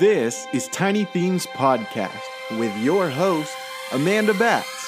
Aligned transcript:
This 0.00 0.48
is 0.52 0.66
Tiny 0.68 1.04
Themes 1.04 1.46
Podcast 1.46 2.10
with 2.58 2.76
your 2.78 3.08
host, 3.08 3.54
Amanda 3.92 4.34
Batts. 4.34 4.83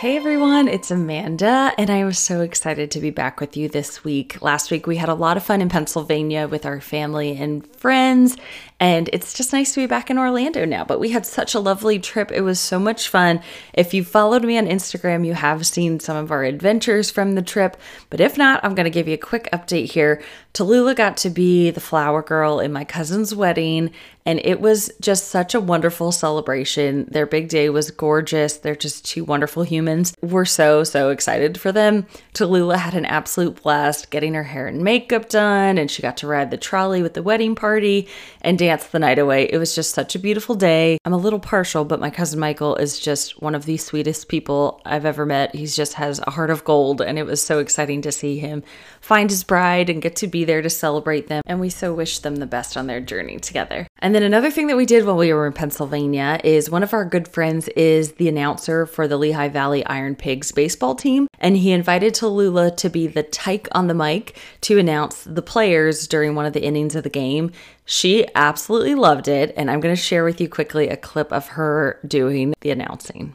Hey 0.00 0.16
everyone, 0.16 0.66
it's 0.66 0.90
Amanda, 0.90 1.74
and 1.76 1.90
I 1.90 1.96
am 1.96 2.14
so 2.14 2.40
excited 2.40 2.90
to 2.92 3.00
be 3.00 3.10
back 3.10 3.38
with 3.38 3.54
you 3.54 3.68
this 3.68 4.02
week. 4.02 4.40
Last 4.40 4.70
week 4.70 4.86
we 4.86 4.96
had 4.96 5.10
a 5.10 5.14
lot 5.14 5.36
of 5.36 5.42
fun 5.42 5.60
in 5.60 5.68
Pennsylvania 5.68 6.48
with 6.48 6.64
our 6.64 6.80
family 6.80 7.36
and 7.36 7.66
friends, 7.76 8.38
and 8.80 9.10
it's 9.12 9.34
just 9.34 9.52
nice 9.52 9.74
to 9.74 9.82
be 9.82 9.86
back 9.86 10.08
in 10.08 10.16
Orlando 10.16 10.64
now. 10.64 10.86
But 10.86 11.00
we 11.00 11.10
had 11.10 11.26
such 11.26 11.54
a 11.54 11.60
lovely 11.60 11.98
trip. 11.98 12.32
It 12.32 12.40
was 12.40 12.58
so 12.58 12.78
much 12.78 13.10
fun. 13.10 13.42
If 13.74 13.92
you 13.92 14.02
followed 14.02 14.42
me 14.42 14.56
on 14.56 14.64
Instagram, 14.64 15.26
you 15.26 15.34
have 15.34 15.66
seen 15.66 16.00
some 16.00 16.16
of 16.16 16.30
our 16.30 16.44
adventures 16.44 17.10
from 17.10 17.34
the 17.34 17.42
trip. 17.42 17.76
But 18.08 18.22
if 18.22 18.38
not, 18.38 18.64
I'm 18.64 18.74
going 18.74 18.84
to 18.84 18.90
give 18.90 19.06
you 19.06 19.14
a 19.14 19.18
quick 19.18 19.50
update 19.52 19.92
here. 19.92 20.22
Tallulah 20.54 20.96
got 20.96 21.18
to 21.18 21.28
be 21.28 21.70
the 21.70 21.78
flower 21.78 22.22
girl 22.22 22.58
in 22.58 22.72
my 22.72 22.84
cousin's 22.84 23.34
wedding, 23.34 23.90
and 24.24 24.40
it 24.44 24.62
was 24.62 24.90
just 25.00 25.28
such 25.28 25.54
a 25.54 25.60
wonderful 25.60 26.10
celebration. 26.10 27.04
Their 27.10 27.26
big 27.26 27.50
day 27.50 27.68
was 27.68 27.90
gorgeous. 27.90 28.56
They're 28.56 28.74
just 28.74 29.04
two 29.04 29.24
wonderful 29.24 29.62
humans. 29.62 29.89
We're 30.22 30.44
so, 30.44 30.84
so 30.84 31.10
excited 31.10 31.58
for 31.58 31.72
them. 31.72 32.06
Tallulah 32.34 32.76
had 32.76 32.94
an 32.94 33.04
absolute 33.06 33.62
blast 33.62 34.10
getting 34.10 34.34
her 34.34 34.44
hair 34.44 34.66
and 34.66 34.82
makeup 34.82 35.28
done, 35.28 35.78
and 35.78 35.90
she 35.90 36.02
got 36.02 36.16
to 36.18 36.26
ride 36.26 36.50
the 36.50 36.56
trolley 36.56 37.02
with 37.02 37.14
the 37.14 37.22
wedding 37.22 37.54
party 37.54 38.08
and 38.42 38.58
dance 38.58 38.86
the 38.86 38.98
night 38.98 39.18
away. 39.18 39.44
It 39.50 39.58
was 39.58 39.74
just 39.74 39.94
such 39.94 40.14
a 40.14 40.18
beautiful 40.18 40.54
day. 40.54 40.98
I'm 41.04 41.12
a 41.12 41.18
little 41.18 41.40
partial, 41.40 41.84
but 41.84 42.00
my 42.00 42.10
cousin 42.10 42.38
Michael 42.38 42.76
is 42.76 42.98
just 42.98 43.40
one 43.42 43.54
of 43.54 43.66
the 43.66 43.76
sweetest 43.76 44.28
people 44.28 44.80
I've 44.84 45.04
ever 45.04 45.26
met. 45.26 45.54
He 45.54 45.66
just 45.66 45.94
has 45.94 46.20
a 46.26 46.30
heart 46.30 46.50
of 46.50 46.64
gold, 46.64 47.00
and 47.00 47.18
it 47.18 47.26
was 47.26 47.42
so 47.42 47.58
exciting 47.58 48.02
to 48.02 48.12
see 48.12 48.38
him 48.38 48.62
find 49.00 49.30
his 49.30 49.44
bride 49.44 49.90
and 49.90 50.02
get 50.02 50.16
to 50.16 50.26
be 50.26 50.44
there 50.44 50.62
to 50.62 50.70
celebrate 50.70 51.28
them. 51.28 51.42
And 51.46 51.60
we 51.60 51.70
so 51.70 51.92
wish 51.92 52.20
them 52.20 52.36
the 52.36 52.46
best 52.46 52.76
on 52.76 52.86
their 52.86 53.00
journey 53.00 53.38
together. 53.38 53.86
And 54.02 54.14
then 54.14 54.22
another 54.22 54.50
thing 54.50 54.66
that 54.68 54.76
we 54.76 54.86
did 54.86 55.04
while 55.04 55.16
we 55.16 55.32
were 55.32 55.46
in 55.46 55.52
Pennsylvania 55.52 56.40
is 56.42 56.70
one 56.70 56.82
of 56.82 56.94
our 56.94 57.04
good 57.04 57.28
friends 57.28 57.68
is 57.68 58.12
the 58.12 58.28
announcer 58.28 58.86
for 58.86 59.06
the 59.06 59.18
Lehigh 59.18 59.48
Valley 59.48 59.84
Iron 59.84 60.16
Pigs 60.16 60.52
baseball 60.52 60.94
team. 60.94 61.26
And 61.38 61.56
he 61.56 61.72
invited 61.72 62.14
Tallulah 62.14 62.76
to 62.78 62.88
be 62.88 63.06
the 63.06 63.22
tyke 63.22 63.68
on 63.72 63.88
the 63.88 63.94
mic 63.94 64.36
to 64.62 64.78
announce 64.78 65.24
the 65.24 65.42
players 65.42 66.08
during 66.08 66.34
one 66.34 66.46
of 66.46 66.54
the 66.54 66.64
innings 66.64 66.94
of 66.94 67.02
the 67.02 67.10
game. 67.10 67.52
She 67.84 68.26
absolutely 68.34 68.94
loved 68.94 69.28
it. 69.28 69.52
And 69.56 69.70
I'm 69.70 69.80
going 69.80 69.94
to 69.94 70.00
share 70.00 70.24
with 70.24 70.40
you 70.40 70.48
quickly 70.48 70.88
a 70.88 70.96
clip 70.96 71.30
of 71.30 71.48
her 71.48 72.00
doing 72.06 72.54
the 72.60 72.70
announcing. 72.70 73.34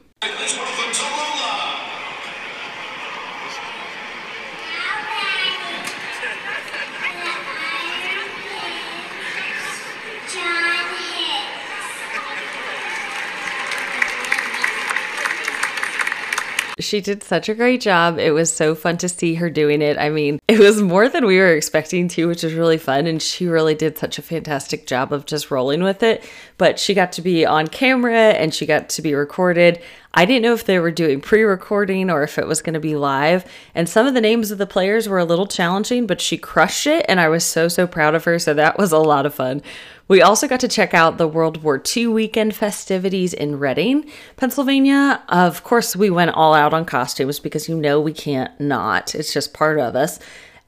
She 16.80 17.00
did 17.00 17.24
such 17.24 17.48
a 17.48 17.56
great 17.56 17.80
job. 17.80 18.20
It 18.20 18.32
was 18.32 18.52
so 18.52 18.76
fun 18.76 18.98
to 18.98 19.10
see 19.10 19.36
her 19.36 19.50
doing 19.50 19.82
it. 19.82 19.98
I 19.98 20.10
mean, 20.10 20.40
it 20.48 20.60
was 20.60 20.82
more 20.82 21.08
than 21.08 21.26
we 21.26 21.38
were 21.38 21.56
expecting 21.56 22.08
to, 22.10 22.28
which 22.28 22.44
was 22.44 22.54
really 22.54 22.78
fun. 22.78 23.08
And 23.08 23.22
she 23.22 23.48
really 23.48 23.76
did 23.76 23.98
such 23.98 24.18
a 24.20 24.22
fantastic 24.22 24.86
job 24.86 25.14
of 25.14 25.26
just 25.26 25.52
rolling 25.52 25.84
with 25.84 26.04
it. 26.04 26.24
But 26.58 26.78
she 26.78 26.94
got 26.94 27.14
to 27.14 27.22
be 27.22 27.46
on 27.46 27.68
camera 27.68 28.32
and 28.32 28.54
she 28.54 28.66
got 28.66 28.90
to 28.90 29.02
be 29.02 29.14
recorded. 29.14 29.82
I 30.16 30.26
didn't 30.26 30.44
know 30.44 30.54
if 30.54 30.64
they 30.64 30.80
were 30.80 30.92
doing 30.92 31.20
pre 31.20 31.44
recording 31.44 32.10
or 32.10 32.24
if 32.24 32.40
it 32.40 32.48
was 32.48 32.62
going 32.62 32.74
to 32.74 32.80
be 32.80 32.96
live. 32.96 33.46
And 33.76 33.88
some 33.88 34.08
of 34.08 34.14
the 34.14 34.22
names 34.22 34.50
of 34.50 34.58
the 34.58 34.66
players 34.66 35.10
were 35.10 35.20
a 35.20 35.26
little 35.26 35.46
challenging, 35.46 36.08
but 36.08 36.22
she 36.22 36.38
crushed 36.38 36.88
it. 36.88 37.06
And 37.10 37.20
I 37.20 37.28
was 37.28 37.44
so, 37.44 37.68
so 37.68 37.86
proud 37.86 38.16
of 38.16 38.24
her. 38.24 38.40
So 38.40 38.54
that 38.54 38.78
was 38.78 38.92
a 38.94 38.98
lot 38.98 39.26
of 39.26 39.36
fun. 39.36 39.62
We 40.08 40.22
also 40.22 40.48
got 40.48 40.60
to 40.62 40.68
check 40.68 40.94
out 40.94 41.18
the 41.18 41.28
World 41.28 41.64
War 41.64 41.82
II 41.96 42.08
weekend 42.08 42.56
festivities 42.56 43.34
in 43.34 43.60
Reading, 43.60 44.10
Pennsylvania. 44.38 45.22
Of 45.30 45.64
course, 45.64 45.96
we 45.96 46.10
went 46.10 46.32
all 46.32 46.54
out 46.54 46.74
on 46.74 46.86
costumes 46.86 47.40
because 47.40 47.68
you 47.68 47.76
know 47.76 48.00
we 48.00 48.14
can't 48.14 48.58
not. 48.60 49.16
It's 49.16 49.34
just 49.34 49.54
part 49.54 49.80
of 49.80 49.96
us. 49.96 50.20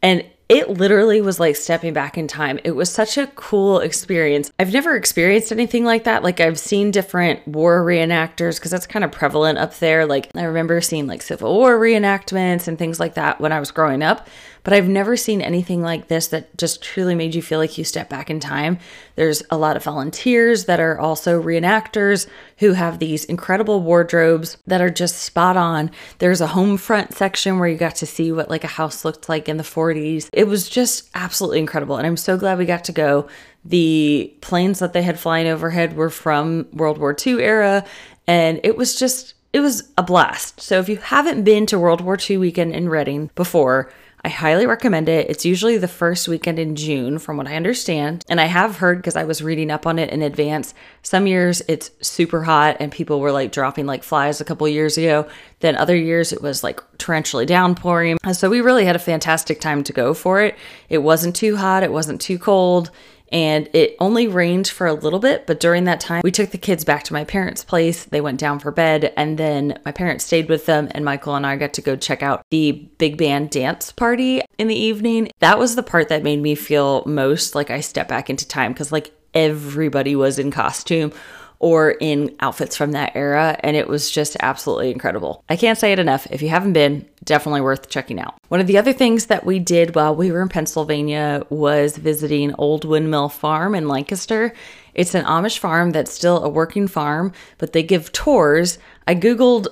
And 0.01 0.25
it 0.49 0.69
literally 0.69 1.19
was 1.19 1.39
like 1.39 1.55
stepping 1.55 1.93
back 1.93 2.17
in 2.17 2.27
time. 2.27 2.59
It 2.63 2.71
was 2.71 2.89
such 2.89 3.17
a 3.17 3.27
cool 3.27 3.79
experience. 3.79 4.51
I've 4.57 4.71
never 4.71 4.95
experienced 4.95 5.51
anything 5.51 5.83
like 5.83 6.05
that. 6.05 6.23
Like 6.23 6.39
I've 6.39 6.59
seen 6.59 6.91
different 6.91 7.45
war 7.47 7.83
reenactors 7.83 8.55
because 8.55 8.71
that's 8.71 8.87
kind 8.87 9.03
of 9.03 9.11
prevalent 9.11 9.57
up 9.57 9.77
there. 9.79 10.05
Like 10.05 10.29
I 10.35 10.43
remember 10.43 10.79
seeing 10.79 11.05
like 11.05 11.21
Civil 11.21 11.53
War 11.53 11.77
reenactments 11.77 12.67
and 12.67 12.77
things 12.79 12.99
like 12.99 13.15
that 13.15 13.41
when 13.41 13.51
I 13.51 13.59
was 13.59 13.71
growing 13.71 14.01
up 14.01 14.27
but 14.67 14.73
I've 14.73 14.89
never 14.89 15.15
seen 15.15 15.39
anything 15.39 15.81
like 15.81 16.09
this 16.09 16.27
that 16.27 16.57
just 16.57 16.83
truly 16.83 17.15
made 17.15 17.33
you 17.33 17.41
feel 17.41 17.57
like 17.57 17.77
you 17.77 17.85
step 17.85 18.09
back 18.09 18.29
in 18.29 18.41
time. 18.41 18.79
There's 19.15 19.41
a 19.49 19.57
lot 19.57 19.77
of 19.77 19.83
volunteers 19.85 20.65
that 20.65 20.81
are 20.81 20.99
also 20.99 21.41
reenactors 21.41 22.27
who 22.57 22.73
have 22.73 22.99
these 22.99 23.23
incredible 23.23 23.79
wardrobes 23.79 24.57
that 24.67 24.81
are 24.81 24.89
just 24.89 25.19
spot 25.19 25.55
on. 25.55 25.89
There's 26.17 26.41
a 26.41 26.47
home 26.47 26.75
front 26.75 27.13
section 27.13 27.59
where 27.59 27.69
you 27.69 27.77
got 27.77 27.95
to 27.95 28.05
see 28.05 28.33
what 28.33 28.49
like 28.49 28.65
a 28.65 28.67
house 28.67 29.05
looked 29.05 29.29
like 29.29 29.47
in 29.47 29.55
the 29.55 29.63
40s. 29.63 30.27
It 30.37 30.47
was 30.47 30.69
just 30.69 31.09
absolutely 31.15 31.57
incredible 31.57 31.97
and 31.97 32.05
I'm 32.05 32.15
so 32.15 32.37
glad 32.37 32.59
we 32.59 32.67
got 32.67 32.83
to 32.83 32.91
go. 32.91 33.27
The 33.65 34.31
planes 34.41 34.77
that 34.77 34.93
they 34.93 35.01
had 35.01 35.19
flying 35.19 35.47
overhead 35.47 35.95
were 35.95 36.11
from 36.11 36.67
World 36.71 36.99
War 36.99 37.15
II 37.25 37.43
era 37.43 37.83
and 38.27 38.59
it 38.63 38.77
was 38.77 38.99
just 38.99 39.33
it 39.51 39.61
was 39.61 39.91
a 39.97 40.03
blast. 40.03 40.61
So 40.61 40.77
if 40.77 40.89
you 40.89 40.97
haven't 40.97 41.43
been 41.43 41.65
to 41.65 41.79
World 41.79 42.01
War 42.01 42.19
II 42.29 42.37
weekend 42.37 42.75
in 42.75 42.87
Reading 42.87 43.31
before, 43.33 43.91
I 44.27 44.29
highly 44.29 44.65
recommend 44.65 45.07
it. 45.07 45.29
It's 45.29 45.45
usually 45.45 45.77
the 45.77 45.87
first 45.87 46.27
weekend 46.27 46.59
in 46.59 46.75
June, 46.75 47.17
from 47.17 47.37
what 47.37 47.47
I 47.47 47.55
understand. 47.55 48.25
And 48.27 48.41
I 48.41 48.45
have 48.47 48.75
heard 48.75 48.97
because 48.97 49.15
I 49.15 49.23
was 49.23 49.41
reading 49.41 49.71
up 49.71 49.87
on 49.87 49.97
it 49.97 50.09
in 50.09 50.21
advance. 50.21 50.73
Some 51.01 51.27
years 51.27 51.61
it's 51.69 51.91
super 52.01 52.43
hot 52.43 52.75
and 52.81 52.91
people 52.91 53.21
were 53.21 53.31
like 53.31 53.53
dropping 53.53 53.85
like 53.85 54.03
flies 54.03 54.41
a 54.41 54.43
couple 54.43 54.67
years 54.67 54.97
ago. 54.97 55.29
Then 55.61 55.77
other 55.77 55.95
years 55.95 56.33
it 56.33 56.41
was 56.41 56.61
like 56.61 56.81
torrentially 56.97 57.47
downpouring. 57.47 58.17
So 58.33 58.49
we 58.49 58.59
really 58.59 58.83
had 58.83 58.97
a 58.97 58.99
fantastic 58.99 59.61
time 59.61 59.81
to 59.85 59.93
go 59.93 60.13
for 60.13 60.41
it. 60.41 60.57
It 60.89 60.97
wasn't 60.97 61.33
too 61.33 61.55
hot, 61.55 61.83
it 61.83 61.93
wasn't 61.93 62.19
too 62.19 62.37
cold 62.37 62.91
and 63.31 63.69
it 63.73 63.95
only 63.99 64.27
rained 64.27 64.67
for 64.67 64.87
a 64.87 64.93
little 64.93 65.19
bit 65.19 65.45
but 65.47 65.59
during 65.59 65.83
that 65.85 65.99
time 65.99 66.21
we 66.23 66.31
took 66.31 66.51
the 66.51 66.57
kids 66.57 66.83
back 66.83 67.03
to 67.03 67.13
my 67.13 67.23
parents 67.23 67.63
place. 67.63 68.05
They 68.05 68.21
went 68.21 68.39
down 68.39 68.59
for 68.59 68.71
bed 68.71 69.13
and 69.17 69.37
then 69.37 69.79
my 69.85 69.91
parents 69.91 70.25
stayed 70.25 70.49
with 70.49 70.65
them 70.65 70.87
and 70.91 71.03
michael 71.05 71.35
and 71.35 71.45
i 71.45 71.55
got 71.55 71.73
to 71.73 71.81
go 71.81 71.95
check 71.95 72.23
out 72.23 72.43
the 72.51 72.71
big 72.97 73.17
band 73.17 73.49
dance 73.49 73.91
party 73.91 74.41
in 74.57 74.67
the 74.67 74.75
evening. 74.75 75.29
That 75.39 75.59
was 75.59 75.75
the 75.75 75.83
part 75.83 76.09
that 76.09 76.23
made 76.23 76.41
me 76.41 76.55
feel 76.55 77.03
most 77.05 77.55
like 77.55 77.69
i 77.69 77.81
stepped 77.81 78.09
back 78.09 78.29
into 78.29 78.47
time 78.47 78.73
because 78.73 78.91
like 78.91 79.13
everybody 79.33 80.15
was 80.15 80.39
in 80.39 80.51
costume 80.51 81.11
or 81.59 81.91
in 81.91 82.35
outfits 82.39 82.75
from 82.75 82.91
that 82.91 83.13
era, 83.15 83.57
and 83.61 83.75
it 83.75 83.87
was 83.87 84.11
just 84.11 84.37
absolutely 84.41 84.91
incredible. 84.91 85.43
I 85.49 85.55
can't 85.55 85.77
say 85.77 85.91
it 85.91 85.99
enough. 85.99 86.27
If 86.29 86.41
you 86.41 86.49
haven't 86.49 86.73
been, 86.73 87.07
definitely 87.23 87.61
worth 87.61 87.89
checking 87.89 88.19
out. 88.19 88.35
One 88.47 88.61
of 88.61 88.67
the 88.67 88.77
other 88.77 88.93
things 88.93 89.25
that 89.25 89.45
we 89.45 89.59
did 89.59 89.95
while 89.95 90.15
we 90.15 90.31
were 90.31 90.41
in 90.41 90.49
Pennsylvania 90.49 91.45
was 91.49 91.97
visiting 91.97 92.53
Old 92.55 92.85
Windmill 92.85 93.29
Farm 93.29 93.75
in 93.75 93.87
Lancaster. 93.87 94.53
It's 94.93 95.13
an 95.13 95.25
Amish 95.25 95.57
farm 95.57 95.91
that's 95.91 96.11
still 96.11 96.43
a 96.43 96.49
working 96.49 96.87
farm, 96.87 97.33
but 97.57 97.73
they 97.73 97.83
give 97.83 98.11
tours. 98.11 98.79
I 99.05 99.15
Googled 99.15 99.67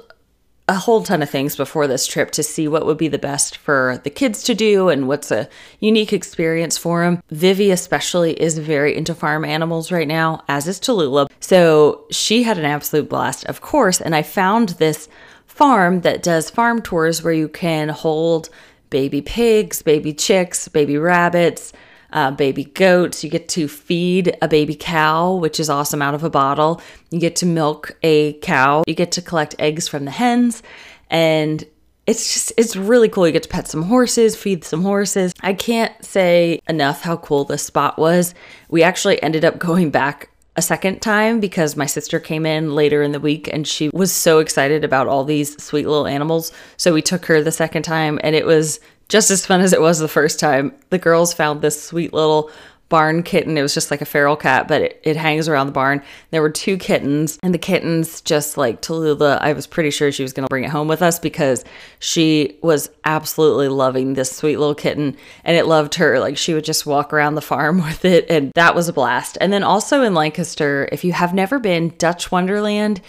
a 0.68 0.76
whole 0.76 1.04
ton 1.04 1.22
of 1.22 1.30
things 1.30 1.56
before 1.56 1.86
this 1.86 2.08
trip 2.08 2.32
to 2.32 2.42
see 2.42 2.68
what 2.68 2.86
would 2.86 2.98
be 2.98 3.08
the 3.08 3.20
best 3.20 3.58
for 3.58 4.02
the 4.04 4.10
kids 4.10 4.42
to 4.44 4.56
do 4.56 4.90
and 4.90 5.08
what's 5.08 5.30
a 5.30 5.48
unique 5.80 6.12
experience 6.12 6.76
for 6.78 7.04
them. 7.04 7.22
Vivi, 7.30 7.70
especially, 7.70 8.34
is 8.42 8.58
very 8.58 8.96
into 8.96 9.14
farm 9.14 9.46
animals 9.46 9.92
right 9.92 10.08
now, 10.08 10.44
as 10.48 10.68
is 10.68 10.80
Tallulah. 10.80 11.30
So 11.40 12.06
she 12.10 12.44
had 12.44 12.58
an 12.58 12.66
absolute 12.66 13.08
blast, 13.08 13.46
of 13.46 13.62
course. 13.62 14.02
And 14.02 14.16
I 14.16 14.24
found 14.24 14.70
this 14.70 15.08
farm 15.46 16.02
that 16.02 16.24
does 16.24 16.50
farm 16.50 16.82
tours 16.82 17.24
where 17.24 17.34
you 17.34 17.48
can 17.48 17.90
hold 17.90 18.50
baby 18.90 19.22
pigs, 19.22 19.84
baby 19.84 20.14
chicks, 20.14 20.68
baby 20.68 20.98
rabbits, 20.98 21.74
uh, 22.16 22.32
baby 22.32 22.64
goats. 22.64 23.24
You 23.24 23.30
get 23.30 23.48
to 23.50 23.68
feed 23.68 24.36
a 24.42 24.48
baby 24.48 24.74
cow, 24.74 25.36
which 25.36 25.60
is 25.60 25.70
awesome 25.70 26.02
out 26.02 26.16
of 26.16 26.24
a 26.24 26.30
bottle. 26.30 26.82
You 27.12 27.20
get 27.20 27.36
to 27.38 27.46
milk 27.46 27.96
a 28.02 28.34
cow. 28.40 28.84
You 28.88 28.96
get 28.96 29.12
to 29.14 29.22
collect 29.22 29.54
eggs 29.60 29.88
from 29.88 30.06
the 30.06 30.12
hens. 30.12 30.64
And 31.12 31.64
it's 32.08 32.34
just, 32.34 32.54
it's 32.58 32.76
really 32.76 33.10
cool. 33.10 33.28
You 33.28 33.34
get 33.34 33.44
to 33.44 33.50
pet 33.50 33.68
some 33.68 33.84
horses, 33.84 34.36
feed 34.36 34.64
some 34.64 34.82
horses. 34.82 35.34
I 35.42 35.54
can't 35.54 35.94
say 36.04 36.62
enough 36.70 37.02
how 37.02 37.18
cool 37.18 37.44
this 37.44 37.64
spot 37.64 38.00
was. 38.00 38.34
We 38.70 38.82
actually 38.82 39.22
ended 39.22 39.44
up 39.44 39.60
going 39.60 39.92
back 39.92 40.30
a 40.58 40.62
second 40.62 41.02
time 41.02 41.42
because 41.42 41.76
my 41.76 41.86
sister 41.86 42.18
came 42.18 42.46
in 42.46 42.76
later 42.76 43.04
in 43.04 43.12
the 43.12 43.20
week 43.20 43.50
and 43.52 43.68
she 43.68 43.90
was 43.90 44.14
so 44.14 44.40
excited 44.40 44.86
about 44.86 45.08
all 45.08 45.26
these 45.26 45.62
sweet 45.62 45.86
little 45.86 46.08
animals. 46.08 46.54
So 46.78 46.94
we 46.94 47.02
took 47.02 47.26
her 47.26 47.42
the 47.42 47.52
second 47.52 47.84
time 47.84 48.20
and 48.24 48.38
it 48.38 48.46
was 48.46 48.80
just 49.10 49.32
as 49.32 49.46
fun 49.46 49.62
as 49.62 49.74
it 49.74 49.82
was 49.82 50.00
the 50.00 50.08
first 50.08 50.40
time. 50.40 50.74
The 50.90 50.98
girls 50.98 51.34
found 51.34 51.62
this 51.62 51.82
sweet 51.82 52.14
little 52.14 52.52
barn 52.90 53.24
kitten. 53.24 53.58
It 53.58 53.62
was 53.62 53.74
just 53.74 53.90
like 53.90 54.02
a 54.02 54.06
feral 54.06 54.36
cat, 54.36 54.68
but 54.68 54.82
it, 54.82 55.02
it 55.04 55.16
hangs 55.16 55.50
around 55.50 55.68
the 55.68 55.74
barn. 55.74 56.04
There 56.30 56.42
were 56.42 56.52
two 56.52 56.78
kittens, 56.78 57.40
and 57.42 57.54
the 57.54 57.60
kittens, 57.60 58.22
just 58.22 58.58
like 58.58 58.82
Tallulah, 58.82 59.40
I 59.42 59.54
was 59.54 59.66
pretty 59.66 59.90
sure 59.90 60.12
she 60.12 60.24
was 60.24 60.34
going 60.34 60.46
to 60.46 60.50
bring 60.50 60.64
it 60.64 60.70
home 60.70 60.88
with 60.88 61.02
us 61.02 61.20
because 61.20 61.66
she 62.00 62.58
was 62.62 62.90
absolutely 63.04 63.70
loving 63.70 64.14
this 64.14 64.36
sweet 64.36 64.58
little 64.58 64.76
kitten 64.76 65.18
and 65.44 65.58
it 65.58 65.66
loved 65.66 65.96
her. 65.96 66.20
Like 66.20 66.38
she 66.38 66.54
would 66.54 66.66
just 66.66 66.86
walk 66.86 67.12
around 67.12 67.36
the 67.36 67.42
farm 67.42 67.78
with 67.84 68.06
it, 68.06 68.30
and 68.30 68.52
that 68.56 68.76
was 68.76 68.88
a 68.88 68.94
blast. 68.94 69.38
And 69.42 69.52
then 69.52 69.64
also 69.64 70.04
in 70.04 70.14
Lancaster, 70.14 70.88
if 70.92 71.04
you 71.04 71.14
have 71.14 71.34
never 71.34 71.60
been, 71.60 71.94
Dutch 71.98 72.32
Wonderland 72.32 73.02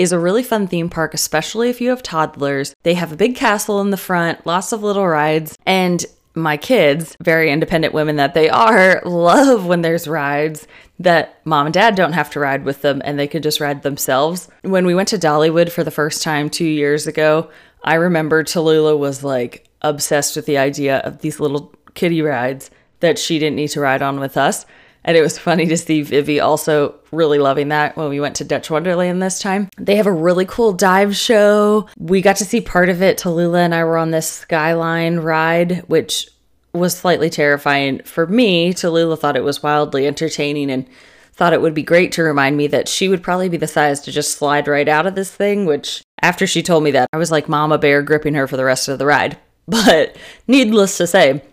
is 0.00 0.12
a 0.12 0.18
really 0.18 0.42
fun 0.42 0.66
theme 0.66 0.88
park, 0.88 1.12
especially 1.12 1.68
if 1.68 1.78
you 1.78 1.90
have 1.90 2.02
toddlers. 2.02 2.74
They 2.84 2.94
have 2.94 3.12
a 3.12 3.16
big 3.16 3.36
castle 3.36 3.82
in 3.82 3.90
the 3.90 3.98
front, 3.98 4.46
lots 4.46 4.72
of 4.72 4.82
little 4.82 5.06
rides, 5.06 5.58
and 5.66 6.02
my 6.34 6.56
kids, 6.56 7.14
very 7.20 7.50
independent 7.52 7.92
women 7.92 8.16
that 8.16 8.32
they 8.32 8.48
are, 8.48 9.02
love 9.04 9.66
when 9.66 9.82
there's 9.82 10.08
rides 10.08 10.66
that 11.00 11.38
mom 11.44 11.66
and 11.66 11.74
dad 11.74 11.96
don't 11.96 12.14
have 12.14 12.30
to 12.30 12.40
ride 12.40 12.64
with 12.64 12.80
them 12.80 13.02
and 13.04 13.18
they 13.18 13.26
can 13.26 13.42
just 13.42 13.60
ride 13.60 13.82
themselves. 13.82 14.48
When 14.62 14.86
we 14.86 14.94
went 14.94 15.08
to 15.10 15.18
Dollywood 15.18 15.70
for 15.70 15.84
the 15.84 15.90
first 15.90 16.22
time 16.22 16.48
two 16.48 16.64
years 16.64 17.06
ago, 17.06 17.50
I 17.84 17.94
remember 17.94 18.42
Tallulah 18.42 18.98
was 18.98 19.22
like 19.22 19.68
obsessed 19.82 20.34
with 20.34 20.46
the 20.46 20.58
idea 20.58 20.98
of 20.98 21.20
these 21.20 21.40
little 21.40 21.74
kiddie 21.92 22.22
rides 22.22 22.70
that 23.00 23.18
she 23.18 23.38
didn't 23.38 23.56
need 23.56 23.68
to 23.68 23.80
ride 23.80 24.02
on 24.02 24.18
with 24.18 24.38
us. 24.38 24.64
And 25.04 25.16
it 25.16 25.22
was 25.22 25.38
funny 25.38 25.66
to 25.66 25.76
see 25.76 26.02
Vivi 26.02 26.40
also 26.40 26.94
really 27.10 27.38
loving 27.38 27.68
that 27.68 27.96
when 27.96 28.10
we 28.10 28.20
went 28.20 28.36
to 28.36 28.44
Dutch 28.44 28.70
Wonderland 28.70 29.22
this 29.22 29.38
time. 29.38 29.68
They 29.78 29.96
have 29.96 30.06
a 30.06 30.12
really 30.12 30.44
cool 30.44 30.72
dive 30.72 31.16
show. 31.16 31.88
We 31.98 32.20
got 32.20 32.36
to 32.36 32.44
see 32.44 32.60
part 32.60 32.88
of 32.88 33.02
it. 33.02 33.18
Tallulah 33.18 33.64
and 33.64 33.74
I 33.74 33.84
were 33.84 33.96
on 33.96 34.10
this 34.10 34.28
skyline 34.28 35.20
ride, 35.20 35.84
which 35.86 36.28
was 36.72 36.96
slightly 36.96 37.30
terrifying 37.30 38.02
for 38.04 38.26
me. 38.26 38.72
Tallulah 38.72 39.18
thought 39.18 39.36
it 39.36 39.44
was 39.44 39.62
wildly 39.62 40.06
entertaining 40.06 40.70
and 40.70 40.86
thought 41.32 41.52
it 41.54 41.62
would 41.62 41.74
be 41.74 41.82
great 41.82 42.12
to 42.12 42.22
remind 42.22 42.56
me 42.56 42.66
that 42.66 42.88
she 42.88 43.08
would 43.08 43.22
probably 43.22 43.48
be 43.48 43.56
the 43.56 43.66
size 43.66 44.00
to 44.00 44.12
just 44.12 44.36
slide 44.36 44.68
right 44.68 44.88
out 44.88 45.06
of 45.06 45.14
this 45.14 45.34
thing, 45.34 45.64
which 45.64 46.02
after 46.20 46.46
she 46.46 46.62
told 46.62 46.84
me 46.84 46.90
that, 46.90 47.08
I 47.12 47.16
was 47.16 47.30
like 47.30 47.48
mama 47.48 47.78
bear 47.78 48.02
gripping 48.02 48.34
her 48.34 48.46
for 48.46 48.58
the 48.58 48.64
rest 48.64 48.88
of 48.88 48.98
the 48.98 49.06
ride. 49.06 49.38
But 49.68 50.16
needless 50.48 50.96
to 50.96 51.06
say, 51.06 51.44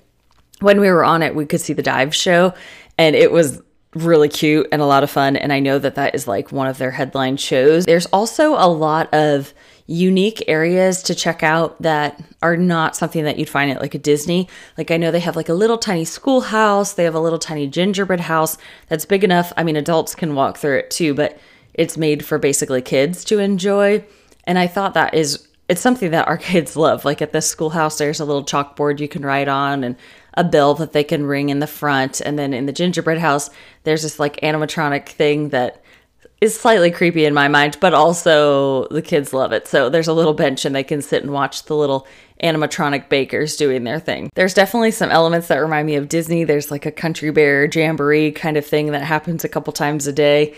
when 0.60 0.82
we 0.82 0.90
were 0.90 1.04
on 1.04 1.22
it, 1.22 1.36
we 1.36 1.46
could 1.46 1.62
see 1.62 1.74
the 1.74 1.84
dive 1.84 2.16
show 2.16 2.56
and 2.98 3.16
it 3.16 3.32
was 3.32 3.62
really 3.96 4.30
cute 4.30 4.68
and 4.72 4.82
a 4.82 4.86
lot 4.86 5.04
of 5.04 5.10
fun. 5.10 5.36
And 5.36 5.52
I 5.52 5.60
know 5.60 5.80
that 5.80 5.96
that 5.96 6.16
is 6.16 6.28
like 6.28 6.52
one 6.52 6.68
of 6.68 6.78
their 6.78 6.92
headline 6.92 7.38
shows. 7.38 7.86
There's 7.86 8.06
also 8.08 8.54
a 8.54 8.68
lot 8.68 9.14
of 9.14 9.54
unique 9.88 10.44
areas 10.48 11.02
to 11.04 11.16
check 11.16 11.44
out 11.44 11.82
that 11.82 12.22
are 12.42 12.58
not 12.58 12.96
something 12.96 13.24
that 13.24 13.40
you'd 13.40 13.50
find 13.50 13.72
at 13.72 13.82
like 13.82 13.96
a 13.96 14.00
Disney. 14.00 14.50
Like 14.78 14.92
I 14.92 14.98
know 14.98 15.12
they 15.12 15.22
have 15.22 15.38
like 15.38 15.50
a 15.50 15.54
little 15.54 15.78
tiny 15.78 16.04
schoolhouse, 16.04 16.94
they 16.94 17.06
have 17.06 17.16
a 17.16 17.22
little 17.22 17.40
tiny 17.40 17.68
gingerbread 17.68 18.20
house 18.20 18.58
that's 18.90 19.06
big 19.06 19.24
enough. 19.24 19.54
I 19.56 19.64
mean, 19.64 19.78
adults 19.78 20.14
can 20.14 20.36
walk 20.36 20.58
through 20.58 20.80
it 20.80 20.92
too, 20.92 21.14
but 21.14 21.40
it's 21.74 21.98
made 21.98 22.26
for 22.26 22.38
basically 22.38 22.82
kids 22.82 23.24
to 23.26 23.40
enjoy. 23.40 24.04
And 24.44 24.60
I 24.60 24.68
thought 24.68 24.94
that 24.96 25.14
is 25.14 25.48
it's 25.70 25.82
something 25.82 26.12
that 26.12 26.28
our 26.28 26.38
kids 26.38 26.76
love. 26.76 27.06
Like 27.06 27.22
at 27.22 27.32
this 27.32 27.48
schoolhouse, 27.48 27.98
there's 27.98 28.20
a 28.20 28.26
little 28.26 28.44
chalkboard 28.44 29.00
you 29.00 29.08
can 29.08 29.24
write 29.24 29.48
on 29.48 29.86
and 29.86 29.96
a 30.38 30.44
bell 30.44 30.75
that 30.75 30.94
they 30.94 31.04
can 31.04 31.25
ring 31.25 31.50
in 31.50 31.60
the 31.60 31.68
front. 31.68 32.22
And 32.22 32.39
then 32.39 32.54
in 32.54 32.68
the 32.68 32.72
gingerbread 32.72 33.18
house, 33.18 33.50
there's 33.84 34.04
this 34.04 34.19
like 34.19 34.39
animatronic 34.42 35.10
thing 35.10 35.50
that 35.50 35.84
is 36.39 36.57
slightly 36.57 36.92
creepy 36.92 37.25
in 37.25 37.34
my 37.34 37.48
mind, 37.48 37.78
but 37.81 37.95
also 37.95 38.88
the 38.89 39.01
kids 39.01 39.34
love 39.34 39.51
it. 39.51 39.68
So 39.68 39.89
there's 39.89 40.07
a 40.07 40.13
little 40.13 40.36
bench 40.36 40.66
and 40.66 40.75
they 40.75 40.84
can 40.84 41.01
sit 41.01 41.24
and 41.24 41.34
watch 41.34 41.63
the 41.63 41.75
little 41.75 42.07
animatronic 42.44 43.10
bakers 43.10 43.57
doing 43.57 43.84
their 43.84 44.00
thing. 44.00 44.30
There's 44.36 44.54
definitely 44.54 44.92
some 44.92 45.10
elements 45.10 45.48
that 45.48 45.57
remind 45.57 45.88
me 45.88 45.95
of 45.95 46.07
Disney. 46.07 46.44
There's 46.44 46.69
like 46.69 46.86
a 46.86 46.92
country 46.92 47.31
bear 47.31 47.66
jamboree 47.66 48.31
kind 48.31 48.56
of 48.56 48.66
thing 48.66 48.92
that 48.92 49.01
happens 49.01 49.44
a 49.44 49.50
couple 49.50 49.74
times 49.74 50.06
a 50.06 50.13
day. 50.13 50.56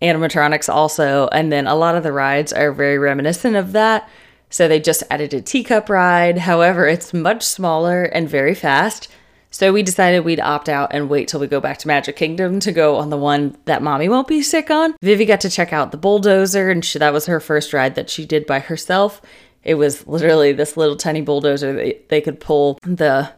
Animatronics 0.00 0.72
also, 0.72 1.28
and 1.32 1.52
then 1.52 1.66
a 1.66 1.74
lot 1.74 1.96
of 1.96 2.04
the 2.04 2.12
rides 2.12 2.52
are 2.52 2.72
very 2.72 2.96
reminiscent 2.98 3.56
of 3.56 3.72
that. 3.72 4.08
So 4.48 4.66
they 4.66 4.80
just 4.80 5.02
added 5.10 5.34
a 5.34 5.42
teacup 5.42 5.90
ride. 5.90 6.38
However, 6.38 6.86
it's 6.86 7.12
much 7.12 7.42
smaller 7.42 8.04
and 8.04 8.26
very 8.28 8.54
fast. 8.54 9.08
So 9.50 9.72
we 9.72 9.82
decided 9.82 10.24
we'd 10.24 10.40
opt 10.40 10.68
out 10.68 10.90
and 10.92 11.08
wait 11.08 11.28
till 11.28 11.40
we 11.40 11.46
go 11.46 11.60
back 11.60 11.78
to 11.78 11.88
Magic 11.88 12.16
Kingdom 12.16 12.60
to 12.60 12.72
go 12.72 12.96
on 12.96 13.10
the 13.10 13.16
one 13.16 13.56
that 13.64 13.82
mommy 13.82 14.08
won't 14.08 14.28
be 14.28 14.42
sick 14.42 14.70
on. 14.70 14.94
Vivi 15.00 15.24
got 15.24 15.40
to 15.40 15.50
check 15.50 15.72
out 15.72 15.90
the 15.90 15.96
bulldozer, 15.96 16.70
and 16.70 16.84
she, 16.84 16.98
that 16.98 17.12
was 17.12 17.26
her 17.26 17.40
first 17.40 17.72
ride 17.72 17.94
that 17.94 18.10
she 18.10 18.26
did 18.26 18.46
by 18.46 18.58
herself. 18.58 19.22
It 19.64 19.74
was 19.74 20.06
literally 20.06 20.52
this 20.52 20.76
little 20.76 20.96
tiny 20.96 21.22
bulldozer. 21.22 21.72
They, 21.72 22.00
they 22.08 22.20
could 22.20 22.40
pull 22.40 22.78
the, 22.82 23.32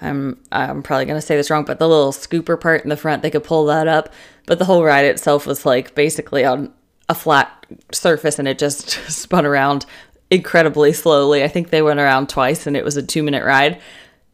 I'm, 0.00 0.40
I'm 0.52 0.82
probably 0.82 1.06
to 1.06 1.20
say 1.20 1.36
this 1.36 1.50
wrong, 1.50 1.64
but 1.64 1.78
the 1.78 1.88
little 1.88 2.12
scooper 2.12 2.60
part 2.60 2.84
in 2.84 2.88
the 2.88 2.96
front, 2.96 3.22
they 3.22 3.30
could 3.30 3.44
pull 3.44 3.66
that 3.66 3.88
up. 3.88 4.12
But 4.46 4.58
the 4.58 4.64
whole 4.64 4.84
ride 4.84 5.06
itself 5.06 5.46
was 5.46 5.66
like 5.66 5.94
basically 5.94 6.44
on 6.44 6.72
a 7.08 7.14
flat 7.14 7.66
surface 7.92 8.38
and 8.38 8.46
it 8.46 8.58
just 8.58 8.90
spun 9.08 9.44
around 9.44 9.86
incredibly 10.30 10.92
slowly. 10.92 11.42
I 11.42 11.48
think 11.48 11.70
they 11.70 11.82
went 11.82 12.00
around 12.00 12.28
twice 12.28 12.66
and 12.66 12.76
it 12.76 12.84
was 12.84 12.96
a 12.96 13.02
two 13.02 13.22
minute 13.22 13.44
ride. 13.44 13.80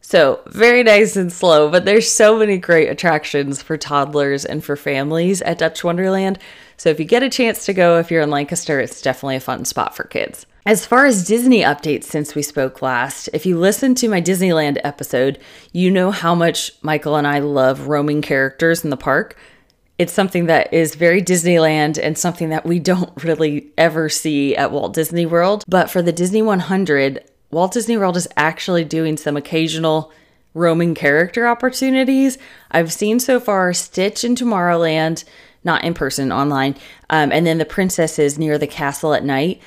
So, 0.07 0.41
very 0.45 0.83
nice 0.83 1.15
and 1.15 1.33
slow, 1.33 1.67
but 1.71 1.83
there's 1.83 2.11
so 2.11 2.37
many 2.37 2.59
great 2.59 2.89
attractions 2.89 3.63
for 3.63 3.75
toddlers 3.75 4.45
and 4.45 4.63
for 4.63 4.75
families 4.75 5.41
at 5.41 5.57
Dutch 5.57 5.83
Wonderland. 5.83 6.37
So, 6.77 6.89
if 6.89 6.99
you 6.99 7.05
get 7.05 7.23
a 7.23 7.29
chance 7.29 7.65
to 7.65 7.73
go, 7.73 7.97
if 7.97 8.11
you're 8.11 8.21
in 8.21 8.29
Lancaster, 8.29 8.79
it's 8.79 9.01
definitely 9.01 9.37
a 9.37 9.39
fun 9.39 9.65
spot 9.65 9.95
for 9.95 10.03
kids. 10.03 10.45
As 10.63 10.85
far 10.85 11.07
as 11.07 11.27
Disney 11.27 11.61
updates 11.61 12.03
since 12.03 12.35
we 12.35 12.43
spoke 12.43 12.83
last, 12.83 13.29
if 13.33 13.47
you 13.47 13.57
listened 13.57 13.97
to 13.97 14.07
my 14.07 14.21
Disneyland 14.21 14.77
episode, 14.83 15.39
you 15.73 15.89
know 15.89 16.11
how 16.11 16.35
much 16.35 16.71
Michael 16.83 17.15
and 17.15 17.25
I 17.25 17.39
love 17.39 17.87
roaming 17.87 18.21
characters 18.21 18.83
in 18.83 18.91
the 18.91 18.97
park. 18.97 19.35
It's 19.97 20.13
something 20.13 20.45
that 20.45 20.71
is 20.71 20.93
very 20.93 21.23
Disneyland 21.23 21.97
and 21.97 22.15
something 22.15 22.49
that 22.49 22.63
we 22.63 22.77
don't 22.77 23.11
really 23.23 23.71
ever 23.75 24.09
see 24.09 24.55
at 24.55 24.71
Walt 24.71 24.93
Disney 24.93 25.25
World. 25.25 25.63
But 25.67 25.89
for 25.89 26.03
the 26.03 26.13
Disney 26.13 26.43
100, 26.43 27.23
Walt 27.55 27.71
Disney 27.71 27.95
World 27.95 28.17
is 28.17 28.27
actually 28.35 28.83
doing 28.83 29.15
some 29.15 29.37
occasional 29.37 30.11
roaming 30.53 30.93
character 30.93 31.47
opportunities. 31.47 32.37
I've 32.69 32.91
seen 32.91 33.17
so 33.21 33.39
far 33.39 33.71
Stitch 33.71 34.25
in 34.25 34.35
Tomorrowland, 34.35 35.23
not 35.63 35.85
in 35.85 35.93
person, 35.93 36.33
online, 36.33 36.75
um, 37.09 37.31
and 37.31 37.47
then 37.47 37.57
the 37.57 37.63
princesses 37.63 38.37
near 38.37 38.57
the 38.57 38.67
castle 38.67 39.13
at 39.13 39.23
night. 39.23 39.61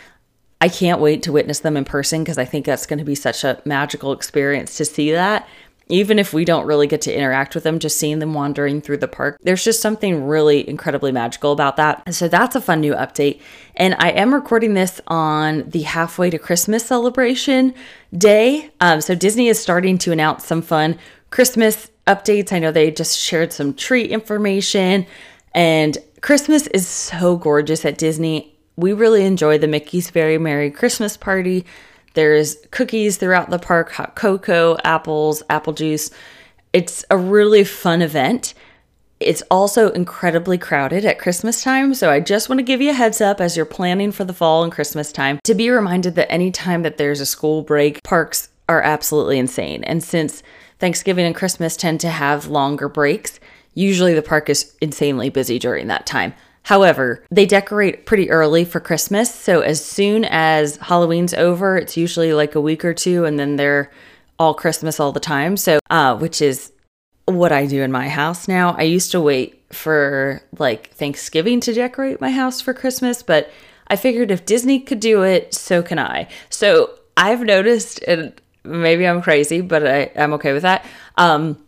I 0.61 0.69
can't 0.69 1.00
wait 1.00 1.23
to 1.23 1.32
witness 1.32 1.61
them 1.61 1.79
in 1.79 1.87
person 1.87 2.23
because 2.23 2.37
I 2.37 2.44
think 2.44 2.67
that's 2.67 2.85
going 2.85 2.99
to 2.99 3.06
be 3.06 3.14
such 3.14 3.43
a 3.43 3.62
magical 3.64 4.12
experience 4.12 4.76
to 4.76 4.84
see 4.84 5.12
that 5.12 5.49
even 5.88 6.19
if 6.19 6.32
we 6.32 6.44
don't 6.44 6.67
really 6.67 6.87
get 6.87 7.00
to 7.02 7.14
interact 7.14 7.55
with 7.55 7.64
them, 7.64 7.79
just 7.79 7.99
seeing 7.99 8.19
them 8.19 8.35
wandering 8.35 8.81
through 8.81 8.99
the 8.99 9.08
park, 9.08 9.38
there's 9.43 9.64
just 9.64 9.81
something 9.81 10.26
really 10.26 10.69
incredibly 10.69 11.12
magical 11.12 11.52
about 11.52 11.76
that. 11.76 12.02
And 12.06 12.14
so 12.14 12.29
that's 12.29 12.56
a 12.56 12.61
fun 12.61 12.81
new 12.81 12.94
update. 12.94 13.40
And 13.75 13.94
I 13.99 14.11
am 14.11 14.35
recording 14.35 14.75
this 14.75 15.00
on 15.06 15.69
the 15.70 15.82
halfway 15.82 16.31
to 16.31 16.38
Christmas 16.38 16.85
celebration 16.85 17.75
day. 18.17 18.70
Um, 18.81 19.01
so 19.01 19.15
Disney 19.15 19.48
is 19.48 19.58
starting 19.58 19.98
to 19.98 20.13
announce 20.13 20.44
some 20.44 20.63
fun 20.63 20.98
Christmas 21.31 21.91
updates. 22.06 22.53
I 22.53 22.58
know 22.58 22.72
they 22.72 22.91
just 22.91 23.19
shared 23.19 23.53
some 23.53 23.74
tree 23.74 24.05
information, 24.05 25.06
and 25.55 25.96
Christmas 26.20 26.67
is 26.69 26.86
so 26.86 27.36
gorgeous 27.36 27.84
at 27.84 27.98
Disney. 27.98 28.56
We 28.77 28.93
really 28.93 29.24
enjoy 29.24 29.58
the 29.58 29.69
Mickey's 29.69 30.10
Very 30.10 30.39
Merry 30.39 30.70
Christmas 30.70 31.17
Party. 31.17 31.65
There's 32.19 32.56
cookies 32.72 33.17
throughout 33.17 33.48
the 33.48 33.60
park, 33.60 33.93
hot 33.93 34.17
cocoa, 34.17 34.77
apples, 34.82 35.41
apple 35.48 35.72
juice. 35.72 36.10
It's 36.72 37.05
a 37.10 37.17
really 37.17 37.63
fun 37.63 38.03
event. 38.03 38.55
It's 39.20 39.44
also 39.53 39.91
incredibly 39.91 40.58
crowded 40.58 41.05
at 41.05 41.20
Christmas 41.20 41.63
time, 41.63 41.94
so 41.94 42.10
I 42.10 42.19
just 42.19 42.48
want 42.48 42.58
to 42.58 42.65
give 42.65 42.81
you 42.81 42.91
a 42.91 42.94
heads 42.94 43.20
up 43.20 43.41
as 43.41 43.56
you're 43.56 43.65
planning 43.65 44.10
for 44.10 44.25
the 44.25 44.32
fall 44.32 44.65
and 44.65 44.72
Christmas 44.72 45.13
time 45.13 45.39
to 45.44 45.55
be 45.55 45.70
reminded 45.70 46.17
that 46.17 46.29
anytime 46.29 46.82
that 46.82 46.96
there's 46.96 47.20
a 47.20 47.25
school 47.25 47.63
break, 47.63 48.03
parks 48.03 48.48
are 48.69 48.82
absolutely 48.82 49.39
insane. 49.39 49.84
And 49.84 50.03
since 50.03 50.43
Thanksgiving 50.81 51.25
and 51.25 51.37
Christmas 51.37 51.77
tend 51.77 52.01
to 52.01 52.10
have 52.10 52.48
longer 52.48 52.89
breaks, 52.89 53.39
usually 53.75 54.15
the 54.15 54.22
park 54.22 54.51
is 54.51 54.75
insanely 54.81 55.31
busy 55.31 55.60
during 55.60 55.87
that 55.87 56.05
time. 56.05 56.34
However, 56.69 57.25
they 57.31 57.46
decorate 57.46 58.05
pretty 58.05 58.31
early 58.31 58.67
for 58.67 58.79
Christmas. 58.79 59.34
So 59.34 59.63
as 59.63 59.82
soon 59.82 60.27
as 60.27 60.77
Halloween's 60.77 61.32
over, 61.32 61.79
it's 61.79 61.96
usually 61.96 62.34
like 62.34 62.55
a 62.55 62.60
week 62.60 62.84
or 62.84 62.93
two, 62.93 63.25
and 63.25 63.39
then 63.39 63.56
they're 63.56 63.91
all 64.39 64.53
Christmas 64.53 65.01
all 65.01 65.10
the 65.10 65.19
time. 65.19 65.56
So, 65.56 65.79
uh, 65.89 66.19
which 66.19 66.43
is 66.43 66.70
what 67.25 67.53
I 67.53 67.65
do 67.65 67.82
in 67.82 67.91
my 67.91 68.10
house 68.10 68.48
now. 68.48 68.75
I 68.77 68.82
used 68.82 69.13
to 69.13 69.20
wait 69.20 69.65
for 69.72 70.43
like 70.58 70.91
Thanksgiving 70.91 71.60
to 71.60 71.72
decorate 71.72 72.20
my 72.20 72.31
house 72.31 72.60
for 72.60 72.75
Christmas, 72.75 73.22
but 73.22 73.51
I 73.87 73.96
figured 73.96 74.31
if 74.31 74.44
Disney 74.44 74.79
could 74.79 75.01
do 75.01 75.22
it, 75.22 75.55
so 75.55 75.82
can 75.82 75.98
I. 75.98 76.29
So 76.51 76.91
I've 77.17 77.41
noticed, 77.41 78.03
and 78.06 78.39
maybe 78.63 79.06
I'm 79.06 79.22
crazy, 79.22 79.63
but 79.63 79.87
I, 79.87 80.13
I'm 80.15 80.34
okay 80.34 80.53
with 80.53 80.65
that. 80.65 80.84
Um, 81.17 81.65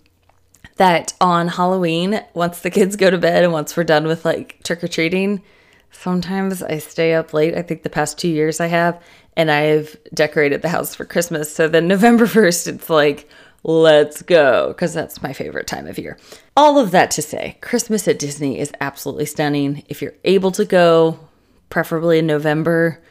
that 0.80 1.12
on 1.20 1.46
Halloween, 1.46 2.25
once 2.32 2.60
the 2.60 2.70
kids 2.70 2.96
go 2.96 3.10
to 3.10 3.18
bed 3.18 3.44
and 3.44 3.52
once 3.52 3.76
we're 3.76 3.84
done 3.84 4.06
with 4.06 4.25
like 4.25 4.58
trick 4.64 4.82
or 4.82 4.88
treating, 4.88 5.42
sometimes 5.90 6.62
I 6.62 6.78
stay 6.78 7.12
up 7.12 7.34
late. 7.34 7.54
I 7.54 7.60
think 7.60 7.82
the 7.82 7.90
past 7.90 8.18
two 8.18 8.30
years 8.30 8.60
I 8.60 8.68
have, 8.68 8.99
and 9.37 9.50
I've 9.50 9.94
decorated 10.14 10.62
the 10.62 10.70
house 10.70 10.94
for 10.94 11.04
Christmas. 11.04 11.54
So 11.54 11.68
then 11.68 11.87
November 11.87 12.25
1st, 12.26 12.75
it's 12.76 12.88
like 12.88 13.28
let's 13.62 14.22
go, 14.22 14.68
because 14.68 14.94
that's 14.94 15.22
my 15.22 15.34
favorite 15.34 15.66
time 15.66 15.87
of 15.87 15.99
year. 15.99 16.16
All 16.56 16.78
of 16.78 16.92
that 16.92 17.10
to 17.10 17.20
say, 17.20 17.58
Christmas 17.60 18.08
at 18.08 18.18
Disney 18.18 18.58
is 18.58 18.72
absolutely 18.80 19.26
stunning. 19.26 19.84
If 19.90 20.00
you're 20.00 20.14
able 20.25 20.50
to 20.52 20.64
go, 20.64 21.20
preferably 21.68 22.20
in 22.20 22.26
November, 22.26 23.02